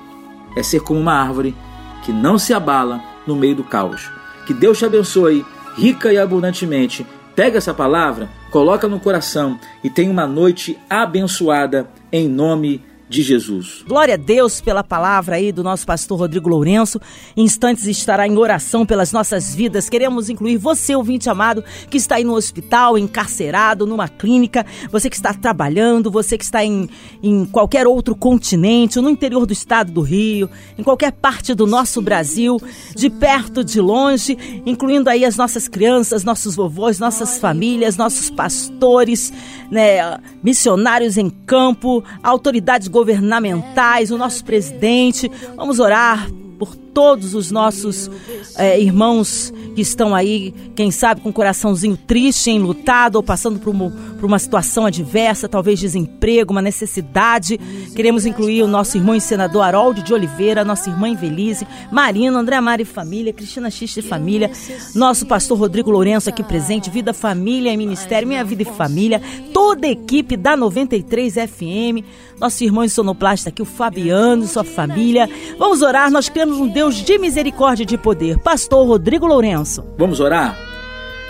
é 0.57 0.63
ser 0.63 0.81
como 0.81 1.01
uma 1.01 1.13
árvore 1.13 1.55
que 2.03 2.13
não 2.13 2.39
se 2.39 2.55
abala 2.55 3.13
no 3.27 3.37
meio 3.37 3.57
do 3.57 3.65
caos. 3.65 4.11
Que 4.47 4.55
Deus 4.55 4.79
te 4.79 4.85
abençoe 4.85 5.45
rica 5.77 6.13
e 6.13 6.19
abundantemente. 6.19 7.07
Pega 7.35 7.59
essa 7.59 7.73
palavra, 7.73 8.29
coloca 8.51 8.87
no 8.87 9.01
coração 9.01 9.59
e 9.83 9.89
tenha 9.89 10.11
uma 10.11 10.27
noite 10.27 10.79
abençoada 10.89 11.89
em 12.11 12.29
nome 12.29 12.79
de 12.79 12.92
de 13.09 13.23
Jesus. 13.23 13.85
Glória 13.87 14.15
a 14.15 14.17
Deus 14.17 14.61
pela 14.61 14.83
palavra 14.83 15.37
aí 15.37 15.53
do 15.53 15.63
nosso 15.63 15.87
pastor 15.87 16.19
Rodrigo 16.19 16.49
Lourenço. 16.49 17.01
Em 17.37 17.45
instantes 17.45 17.87
estará 17.87 18.27
em 18.27 18.37
oração 18.37 18.87
pelas 18.87 19.13
nossas 19.13 19.55
vidas. 19.55 19.89
Queremos 19.89 20.31
incluir 20.31 20.57
você, 20.57 20.97
ouvinte 20.97 21.29
amado, 21.29 21.63
que 21.91 21.99
está 21.99 22.17
aí 22.17 22.25
no 22.25 22.35
hospital, 22.35 22.97
encarcerado, 22.97 23.87
numa 23.87 24.09
clínica, 24.09 24.65
você 24.91 25.11
que 25.11 25.17
está 25.17 25.35
trabalhando, 25.35 26.11
você 26.11 26.39
que 26.39 26.45
está 26.45 26.65
em, 26.65 26.89
em 27.23 27.45
qualquer 27.45 27.87
outro 27.87 28.17
continente, 28.17 29.01
no 29.01 29.11
interior 29.11 29.45
do 29.45 29.53
estado 29.53 29.93
do 29.93 30.01
Rio, 30.01 30.49
em 30.79 30.83
qualquer 30.83 31.13
parte 31.13 31.55
do 31.55 31.67
nosso 31.67 32.01
Brasil, 32.01 32.59
de 32.97 33.11
perto, 33.11 33.63
de 33.63 33.81
longe, 33.81 34.63
incluindo 34.65 35.11
aí 35.11 35.25
as 35.25 35.37
nossas 35.37 35.69
crianças, 35.69 36.25
nossos 36.25 36.57
vovôs, 36.57 36.99
nossas 36.99 37.39
famílias, 37.39 37.97
nossos 37.97 38.31
pastores, 38.31 39.33
né, 39.73 40.19
missionários 40.43 41.17
em 41.17 41.31
campo, 41.31 42.05
autoridades 42.23 42.89
governamentais 42.89 44.11
o 44.11 44.19
nosso 44.19 44.45
presidente. 44.45 45.31
Vamos 45.57 45.81
orar 45.81 46.29
por 46.59 46.77
todos 46.95 47.35
os 47.35 47.51
nossos 47.51 48.11
é, 48.57 48.79
irmãos 48.81 49.53
que 49.75 49.81
estão 49.81 50.15
aí, 50.15 50.55
quem 50.75 50.91
sabe, 50.91 51.21
com 51.21 51.31
o 51.31 51.33
coraçãozinho 51.33 51.97
triste, 51.97 52.51
enlutado 52.51 53.17
ou 53.17 53.23
passando 53.23 53.59
por 53.59 53.71
uma, 53.71 53.91
por 53.91 54.27
uma 54.27 54.39
situação 54.39 54.87
adversa, 54.87 55.49
talvez 55.49 55.81
desemprego, 55.81 56.53
uma 56.53 56.63
necessidade. 56.63 57.59
Queremos 57.95 58.27
incluir 58.27 58.63
o 58.63 58.69
nosso 58.69 58.97
irmão 58.97 59.15
e 59.15 59.21
senador 59.21 59.63
Harold 59.63 60.03
de 60.03 60.13
Oliveira, 60.13 60.65
nossa 60.65 60.91
irmã 60.91 61.09
Invelise, 61.09 61.67
Marina, 61.91 62.39
André 62.39 62.61
Mari 62.61 62.85
Família, 62.85 63.33
Cristina 63.33 63.71
X 63.71 63.91
de 63.91 64.03
Família, 64.03 64.51
nosso 64.95 65.27
pastor 65.27 65.59
Rodrigo 65.59 65.91
Lourenço 65.91 66.29
aqui 66.29 66.43
presente, 66.43 66.91
Vida, 66.91 67.15
Família 67.15 67.73
e 67.73 67.77
Ministério, 67.77 68.29
Minha 68.29 68.45
Vida 68.45 68.63
e 68.63 68.67
Família, 68.67 69.21
toda 69.53 69.87
a 69.87 69.91
equipe 69.91 70.37
da 70.37 70.57
93 70.57 71.35
FM, 71.35 72.05
nosso 72.39 72.63
irmão 72.65 72.87
sonoplasta 72.89 73.49
aqui, 73.49 73.63
o 73.63 73.65
Fabiano, 73.65 74.47
sua 74.47 74.65
família. 74.65 75.29
Vamos 75.59 75.81
orar, 75.81 76.11
nós 76.11 76.29
cremos 76.29 76.59
um 76.59 76.67
Deus 76.67 76.82
de 76.91 77.19
misericórdia 77.19 77.85
e 77.85 77.87
de 77.87 77.97
poder. 77.97 78.39
Pastor 78.39 78.87
Rodrigo 78.87 79.27
Lourenço. 79.27 79.85
Vamos 79.97 80.21
orar? 80.21 80.59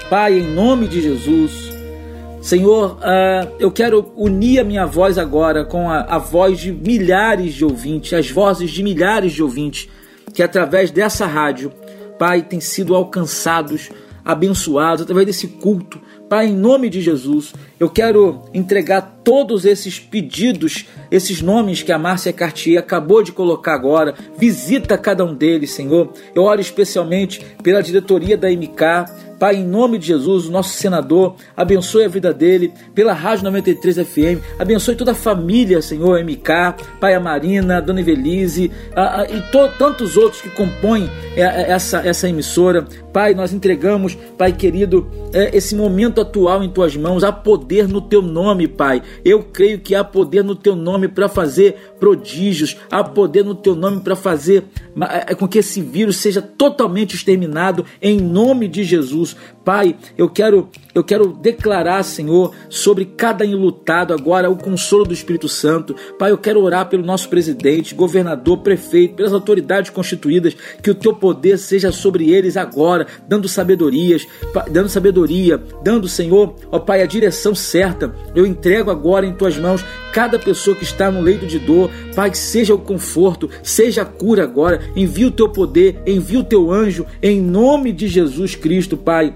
Pai, 0.08 0.38
em 0.38 0.54
nome 0.54 0.88
de 0.88 1.00
Jesus, 1.00 1.72
Senhor, 2.42 2.98
uh, 2.98 3.54
eu 3.60 3.70
quero 3.70 4.12
unir 4.16 4.58
a 4.58 4.64
minha 4.64 4.84
voz 4.84 5.16
agora 5.16 5.64
com 5.64 5.88
a, 5.88 6.00
a 6.00 6.18
voz 6.18 6.58
de 6.58 6.72
milhares 6.72 7.54
de 7.54 7.64
ouvintes, 7.64 8.12
as 8.12 8.30
vozes 8.30 8.70
de 8.70 8.82
milhares 8.82 9.32
de 9.32 9.42
ouvintes 9.42 9.88
que 10.34 10.42
através 10.42 10.90
dessa 10.90 11.26
rádio, 11.26 11.72
Pai, 12.18 12.42
têm 12.42 12.60
sido 12.60 12.94
alcançados, 12.94 13.90
abençoados 14.24 15.02
através 15.02 15.26
desse 15.26 15.46
culto. 15.46 16.00
Pai, 16.32 16.46
em 16.46 16.56
nome 16.56 16.88
de 16.88 17.02
Jesus, 17.02 17.52
eu 17.78 17.90
quero 17.90 18.44
entregar 18.54 19.20
todos 19.22 19.66
esses 19.66 20.00
pedidos, 20.00 20.86
esses 21.10 21.42
nomes 21.42 21.82
que 21.82 21.92
a 21.92 21.98
Márcia 21.98 22.32
Cartier 22.32 22.78
acabou 22.78 23.22
de 23.22 23.32
colocar 23.32 23.74
agora. 23.74 24.14
Visita 24.38 24.96
cada 24.96 25.26
um 25.26 25.34
deles, 25.34 25.72
Senhor. 25.72 26.10
Eu 26.34 26.44
oro 26.44 26.58
especialmente 26.58 27.44
pela 27.62 27.82
diretoria 27.82 28.38
da 28.38 28.48
MK, 28.48 29.04
Pai, 29.42 29.56
em 29.56 29.66
nome 29.66 29.98
de 29.98 30.06
Jesus, 30.06 30.46
o 30.46 30.52
nosso 30.52 30.70
senador, 30.70 31.34
abençoe 31.56 32.04
a 32.04 32.08
vida 32.08 32.32
dele, 32.32 32.72
pela 32.94 33.12
Rádio 33.12 33.42
93 33.42 33.96
FM, 33.96 34.38
abençoe 34.56 34.94
toda 34.94 35.10
a 35.10 35.16
família, 35.16 35.82
Senhor, 35.82 36.22
MK, 36.22 36.76
Pai, 37.00 37.12
a 37.12 37.18
Marina, 37.18 37.82
Dona 37.82 37.98
Evelise 37.98 38.70
a, 38.94 39.22
a, 39.22 39.24
e 39.24 39.42
to, 39.50 39.68
tantos 39.76 40.16
outros 40.16 40.40
que 40.40 40.48
compõem 40.50 41.10
essa, 41.34 42.06
essa 42.06 42.28
emissora. 42.28 42.86
Pai, 43.12 43.34
nós 43.34 43.52
entregamos, 43.52 44.16
Pai 44.38 44.52
querido, 44.52 45.06
é, 45.32 45.56
esse 45.56 45.74
momento 45.74 46.20
atual 46.20 46.62
em 46.62 46.70
tuas 46.70 46.96
mãos. 46.96 47.22
Há 47.22 47.32
poder 47.32 47.88
no 47.88 48.00
teu 48.00 48.22
nome, 48.22 48.66
Pai. 48.66 49.02
Eu 49.24 49.42
creio 49.42 49.78
que 49.78 49.94
há 49.94 50.02
poder 50.02 50.42
no 50.42 50.54
teu 50.54 50.74
nome 50.74 51.08
para 51.08 51.28
fazer 51.28 51.94
prodígios, 52.00 52.76
há 52.90 53.04
poder 53.04 53.44
no 53.44 53.54
teu 53.54 53.74
nome 53.74 54.00
para 54.00 54.16
fazer 54.16 54.64
é, 55.28 55.34
com 55.34 55.46
que 55.46 55.58
esse 55.58 55.80
vírus 55.80 56.16
seja 56.16 56.42
totalmente 56.42 57.14
exterminado 57.14 57.84
em 58.00 58.18
nome 58.20 58.68
de 58.68 58.84
Jesus. 58.84 59.36
Pai, 59.64 59.96
eu 60.18 60.28
quero 60.28 60.68
eu 60.94 61.02
quero 61.02 61.28
declarar, 61.28 62.02
Senhor, 62.02 62.52
sobre 62.68 63.06
cada 63.06 63.46
enlutado 63.46 64.12
agora 64.12 64.50
o 64.50 64.56
consolo 64.56 65.04
do 65.04 65.14
Espírito 65.14 65.48
Santo. 65.48 65.96
Pai, 66.18 66.30
eu 66.30 66.36
quero 66.36 66.62
orar 66.62 66.88
pelo 66.88 67.02
nosso 67.02 67.30
presidente, 67.30 67.94
governador, 67.94 68.58
prefeito, 68.58 69.14
pelas 69.14 69.32
autoridades 69.32 69.90
constituídas, 69.90 70.54
que 70.82 70.90
o 70.90 70.94
teu 70.94 71.14
poder 71.14 71.56
seja 71.56 71.90
sobre 71.90 72.30
eles 72.30 72.58
agora, 72.58 73.01
dando 73.28 73.48
sabedorias, 73.48 74.26
dando 74.70 74.88
sabedoria, 74.88 75.62
dando, 75.82 76.08
Senhor, 76.08 76.54
ó 76.70 76.78
Pai, 76.78 77.02
a 77.02 77.06
direção 77.06 77.54
certa. 77.54 78.14
Eu 78.34 78.46
entrego 78.46 78.90
agora 78.90 79.26
em 79.26 79.34
tuas 79.34 79.56
mãos 79.56 79.84
cada 80.12 80.38
pessoa 80.38 80.76
que 80.76 80.84
está 80.84 81.10
no 81.10 81.20
leito 81.20 81.46
de 81.46 81.58
dor. 81.58 81.90
Pai, 82.14 82.34
seja 82.34 82.74
o 82.74 82.78
conforto, 82.78 83.48
seja 83.62 84.02
a 84.02 84.06
cura 84.06 84.44
agora. 84.44 84.82
Envia 84.94 85.28
o 85.28 85.32
teu 85.32 85.48
poder, 85.48 86.00
envia 86.06 86.40
o 86.40 86.44
teu 86.44 86.70
anjo 86.70 87.06
em 87.22 87.40
nome 87.40 87.92
de 87.92 88.08
Jesus 88.08 88.54
Cristo, 88.54 88.96
Pai. 88.96 89.34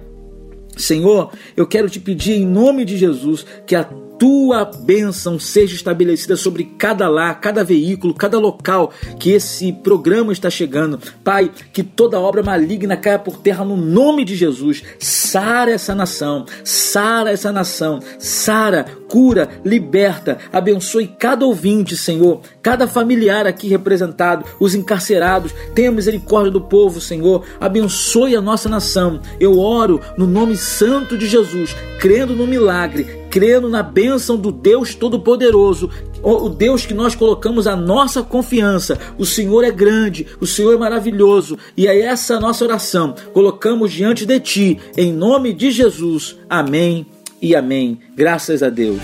Senhor, 0.77 1.31
eu 1.57 1.67
quero 1.67 1.89
te 1.89 1.99
pedir 1.99 2.35
em 2.35 2.47
nome 2.47 2.85
de 2.85 2.99
Jesus 2.99 3.47
que 3.67 3.75
a 3.75 3.89
tua 4.19 4.65
bênção 4.65 5.39
seja 5.39 5.75
estabelecida 5.75 6.37
sobre 6.37 6.65
cada 6.65 7.09
lar, 7.09 7.41
cada 7.41 7.63
veículo, 7.63 8.15
cada 8.15 8.39
local 8.39 8.93
que 9.19 9.31
esse 9.31 9.73
programa 9.73 10.33
está 10.33 10.49
chegando. 10.49 10.99
Pai, 11.23 11.51
que 11.73 11.83
toda 11.83 12.21
obra 12.21 12.43
maligna 12.43 12.97
caia 12.97 13.19
por 13.19 13.39
terra 13.39 13.65
no 13.65 13.77
nome 13.77 14.25
de 14.25 14.35
Jesus. 14.35 14.83
Sara 14.99 15.71
essa 15.71 15.95
nação, 15.95 16.47
sara 16.65 17.31
essa 17.31 17.53
nação, 17.53 18.01
sara, 18.19 18.85
cura, 19.09 19.49
liberta, 19.65 20.39
abençoe 20.53 21.07
cada 21.07 21.45
ouvinte, 21.45 21.97
Senhor, 21.97 22.41
cada 22.63 22.89
familiar 22.89 23.47
aqui 23.47 23.69
representado, 23.69 24.45
os 24.59 24.75
encarcerados, 24.75 25.53
tenha 25.75 25.93
misericórdia 25.93 26.51
do 26.51 26.61
povo, 26.61 27.01
Senhor, 27.01 27.45
abençoe 27.61 28.35
a 28.35 28.41
nossa 28.41 28.69
nação. 28.69 29.21
Eu 29.39 29.59
oro 29.59 30.01
no 30.17 30.27
nome 30.27 30.57
santo 30.57 31.19
de 31.19 31.27
Jesus, 31.27 31.75
crendo 31.99 32.35
no 32.35 32.47
milagre 32.47 33.26
crendo 33.37 33.69
na 33.69 33.83
bênção 33.83 34.39
do 34.39 34.51
Deus 34.51 34.95
Todo-Poderoso, 34.95 35.91
o 36.23 36.49
Deus 36.49 36.87
que 36.87 36.95
nós 36.95 37.15
colocamos 37.15 37.67
a 37.67 37.77
nossa 37.77 38.23
confiança. 38.23 38.99
O 39.19 39.27
Senhor 39.27 39.63
é 39.63 39.71
grande, 39.71 40.27
o 40.41 40.47
Senhor 40.47 40.73
é 40.73 40.79
maravilhoso, 40.79 41.59
e 41.77 41.87
é 41.87 42.01
essa 42.01 42.41
nossa 42.41 42.65
oração. 42.65 43.15
Colocamos 43.35 43.93
diante 43.93 44.25
de 44.25 44.41
Ti, 44.41 44.81
em 44.97 45.13
nome 45.13 45.53
de 45.53 45.71
Jesus. 45.71 46.39
Amém 46.49 47.05
e 47.43 47.55
amém. 47.55 47.99
Graças 48.17 48.63
a 48.63 48.71
Deus. 48.71 49.03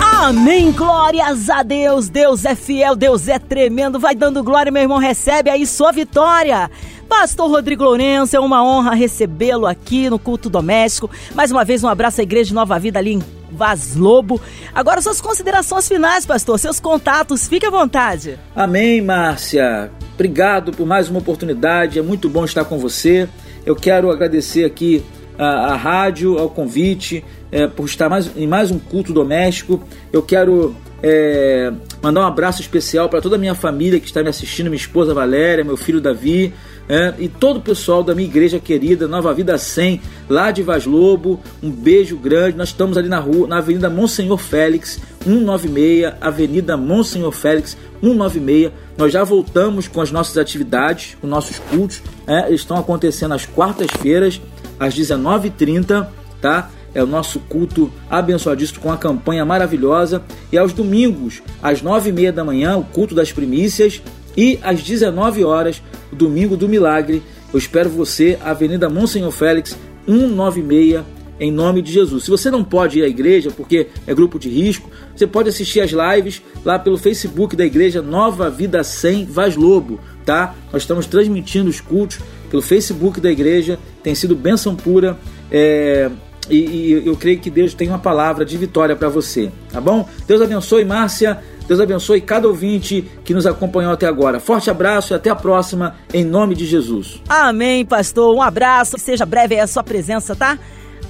Amém, 0.00 0.72
glórias 0.72 1.48
a 1.48 1.62
Deus. 1.62 2.08
Deus 2.08 2.44
é 2.44 2.56
fiel, 2.56 2.96
Deus 2.96 3.28
é 3.28 3.38
tremendo. 3.38 4.00
Vai 4.00 4.16
dando 4.16 4.42
glória, 4.42 4.72
meu 4.72 4.82
irmão. 4.82 4.98
Recebe 4.98 5.50
aí 5.50 5.64
sua 5.64 5.92
vitória. 5.92 6.68
Pastor 7.08 7.48
Rodrigo 7.48 7.84
Lourenço, 7.84 8.34
é 8.34 8.40
uma 8.40 8.64
honra 8.64 8.92
recebê-lo 8.92 9.66
aqui 9.66 10.10
no 10.10 10.18
culto 10.18 10.50
doméstico. 10.50 11.08
Mais 11.32 11.52
uma 11.52 11.64
vez, 11.64 11.84
um 11.84 11.88
abraço 11.88 12.20
à 12.20 12.24
Igreja 12.24 12.48
de 12.48 12.54
Nova 12.54 12.76
Vida 12.80 12.98
ali 12.98 13.12
em 13.12 13.35
Vaz 13.50 13.94
Lobo. 13.96 14.40
Agora, 14.74 15.00
suas 15.00 15.20
considerações 15.20 15.88
finais, 15.88 16.26
pastor, 16.26 16.58
seus 16.58 16.80
contatos, 16.80 17.48
fique 17.48 17.66
à 17.66 17.70
vontade. 17.70 18.38
Amém, 18.54 19.00
Márcia. 19.00 19.90
Obrigado 20.14 20.72
por 20.72 20.86
mais 20.86 21.08
uma 21.08 21.18
oportunidade, 21.18 21.98
é 21.98 22.02
muito 22.02 22.28
bom 22.28 22.44
estar 22.44 22.64
com 22.64 22.78
você. 22.78 23.28
Eu 23.64 23.76
quero 23.76 24.10
agradecer 24.10 24.64
aqui 24.64 25.04
a 25.38 25.76
rádio, 25.76 26.38
ao 26.38 26.48
convite, 26.48 27.22
é, 27.52 27.66
por 27.66 27.84
estar 27.84 28.08
mais, 28.08 28.30
em 28.36 28.46
mais 28.46 28.70
um 28.70 28.78
culto 28.78 29.12
doméstico. 29.12 29.82
Eu 30.12 30.22
quero 30.22 30.74
é, 31.02 31.72
mandar 32.02 32.22
um 32.22 32.26
abraço 32.26 32.60
especial 32.60 33.08
para 33.08 33.20
toda 33.20 33.36
a 33.36 33.38
minha 33.38 33.54
família 33.54 34.00
que 34.00 34.06
está 34.06 34.22
me 34.22 34.28
assistindo, 34.28 34.66
minha 34.66 34.76
esposa 34.76 35.12
Valéria, 35.12 35.62
meu 35.62 35.76
filho 35.76 36.00
Davi, 36.00 36.54
é, 36.88 37.14
e 37.18 37.28
todo 37.28 37.56
o 37.56 37.60
pessoal 37.60 38.02
da 38.02 38.14
minha 38.14 38.28
igreja 38.28 38.60
querida, 38.60 39.08
Nova 39.08 39.34
Vida 39.34 39.58
100, 39.58 40.00
lá 40.28 40.50
de 40.50 40.62
Vaz 40.62 40.86
Lobo. 40.86 41.40
Um 41.62 41.70
beijo 41.70 42.16
grande. 42.16 42.56
Nós 42.56 42.68
estamos 42.68 42.96
ali 42.96 43.08
na 43.08 43.18
rua, 43.18 43.48
na 43.48 43.58
Avenida 43.58 43.90
Monsenhor 43.90 44.38
Félix, 44.38 45.00
196, 45.24 46.14
Avenida 46.20 46.76
Monsenhor 46.76 47.32
Félix, 47.32 47.76
196. 48.00 48.72
Nós 48.96 49.12
já 49.12 49.24
voltamos 49.24 49.88
com 49.88 50.00
as 50.00 50.12
nossas 50.12 50.38
atividades, 50.38 51.16
com 51.20 51.26
nossos 51.26 51.58
cultos. 51.58 52.02
É, 52.26 52.52
estão 52.52 52.76
acontecendo 52.76 53.34
às 53.34 53.44
quartas-feiras, 53.44 54.40
às 54.78 54.94
19h30, 54.94 56.06
tá? 56.40 56.70
É 56.94 57.02
o 57.02 57.06
nosso 57.06 57.40
culto 57.40 57.92
abençoadíssimo 58.08 58.80
com 58.80 58.92
a 58.92 58.96
campanha 58.96 59.44
maravilhosa. 59.44 60.22
E 60.52 60.56
aos 60.56 60.72
domingos, 60.72 61.42
às 61.60 61.82
9h30 61.82 62.32
da 62.32 62.44
manhã, 62.44 62.76
o 62.76 62.84
culto 62.84 63.14
das 63.14 63.32
primícias. 63.32 64.00
E 64.36 64.58
às 64.62 64.82
19 64.82 65.44
horas, 65.44 65.82
domingo 66.16 66.56
do 66.56 66.68
milagre. 66.68 67.22
Eu 67.52 67.58
espero 67.58 67.88
você, 67.88 68.38
Avenida 68.42 68.88
Monsenhor 68.88 69.30
Félix, 69.30 69.76
196 70.06 71.16
em 71.38 71.52
nome 71.52 71.82
de 71.82 71.92
Jesus. 71.92 72.24
Se 72.24 72.30
você 72.30 72.50
não 72.50 72.64
pode 72.64 72.98
ir 72.98 73.04
à 73.04 73.08
igreja 73.08 73.50
porque 73.50 73.88
é 74.06 74.14
grupo 74.14 74.38
de 74.38 74.48
risco, 74.48 74.90
você 75.14 75.26
pode 75.26 75.48
assistir 75.48 75.80
as 75.80 75.90
lives 75.90 76.42
lá 76.64 76.78
pelo 76.78 76.98
Facebook 76.98 77.54
da 77.54 77.64
igreja 77.64 78.02
Nova 78.02 78.50
Vida 78.50 78.82
100 78.82 79.26
Vaz 79.26 79.56
Lobo, 79.56 80.00
tá? 80.24 80.54
Nós 80.72 80.82
estamos 80.82 81.06
transmitindo 81.06 81.68
os 81.68 81.80
cultos 81.80 82.18
pelo 82.50 82.62
Facebook 82.62 83.20
da 83.20 83.30
igreja, 83.30 83.78
tem 84.02 84.14
sido 84.14 84.34
bênção 84.34 84.74
pura. 84.74 85.18
É, 85.50 86.10
e, 86.48 86.56
e, 86.56 87.06
eu 87.06 87.16
creio 87.16 87.38
que 87.38 87.50
Deus 87.50 87.74
tem 87.74 87.88
uma 87.88 87.98
palavra 87.98 88.44
de 88.44 88.56
vitória 88.56 88.94
para 88.94 89.08
você, 89.08 89.50
tá 89.70 89.80
bom? 89.80 90.08
Deus 90.26 90.40
abençoe, 90.40 90.84
Márcia. 90.84 91.42
Deus 91.66 91.80
abençoe 91.80 92.20
cada 92.20 92.48
ouvinte 92.48 93.04
que 93.24 93.34
nos 93.34 93.46
acompanhou 93.46 93.92
até 93.92 94.06
agora. 94.06 94.38
Forte 94.40 94.70
abraço 94.70 95.12
e 95.12 95.14
até 95.14 95.30
a 95.30 95.36
próxima, 95.36 95.96
em 96.12 96.24
nome 96.24 96.54
de 96.54 96.66
Jesus. 96.66 97.20
Amém, 97.28 97.84
pastor. 97.84 98.34
Um 98.34 98.42
abraço. 98.42 98.98
Seja 98.98 99.26
breve 99.26 99.58
a 99.58 99.66
sua 99.66 99.82
presença, 99.82 100.36
tá? 100.36 100.58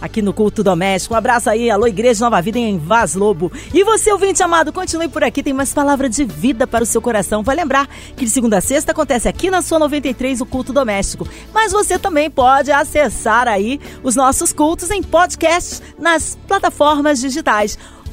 aqui 0.01 0.23
no 0.23 0.33
Culto 0.33 0.62
Doméstico. 0.62 1.14
Um 1.14 1.16
abraço 1.16 1.49
aí, 1.51 1.71
alô 1.71 1.87
Igreja 1.87 2.25
Nova 2.25 2.40
Vida 2.40 2.59
em 2.59 2.79
Vaz 2.79 3.14
Lobo. 3.14 3.51
E 3.73 3.83
você, 3.85 4.12
ouvinte 4.12 4.42
amado, 4.42 4.73
continue 4.73 5.09
por 5.09 5.25
aqui, 5.25 5.42
tem 5.42 5.53
mais 5.53 5.73
palavra 5.73 6.09
de 6.09 6.25
vida 6.25 6.66
para 6.66 6.85
o 6.85 6.87
seu 6.87 7.01
coração. 7.01 7.42
Vai 7.42 7.57
lembrar 7.57 7.88
que 8.16 8.25
de 8.25 8.31
segunda 8.31 8.59
a 8.59 8.61
sexta 8.61 8.92
acontece 8.92 9.29
aqui 9.29 9.51
na 9.51 9.62
sua 9.62 9.79
93 9.79 10.40
o 10.40 10.47
Culto 10.47 10.73
Doméstico. 10.73 11.27
Mas 11.53 11.73
você 11.73 11.99
também 11.99 12.31
pode 12.31 12.71
acessar 12.71 13.49
aí 13.49 13.81
os 14.03 14.14
nossos 14.14 14.53
cultos 14.53 14.90
em 14.90 15.03
podcast 15.03 15.83
nas 15.99 16.37
plataformas 16.47 17.21
digitais. 17.21 17.79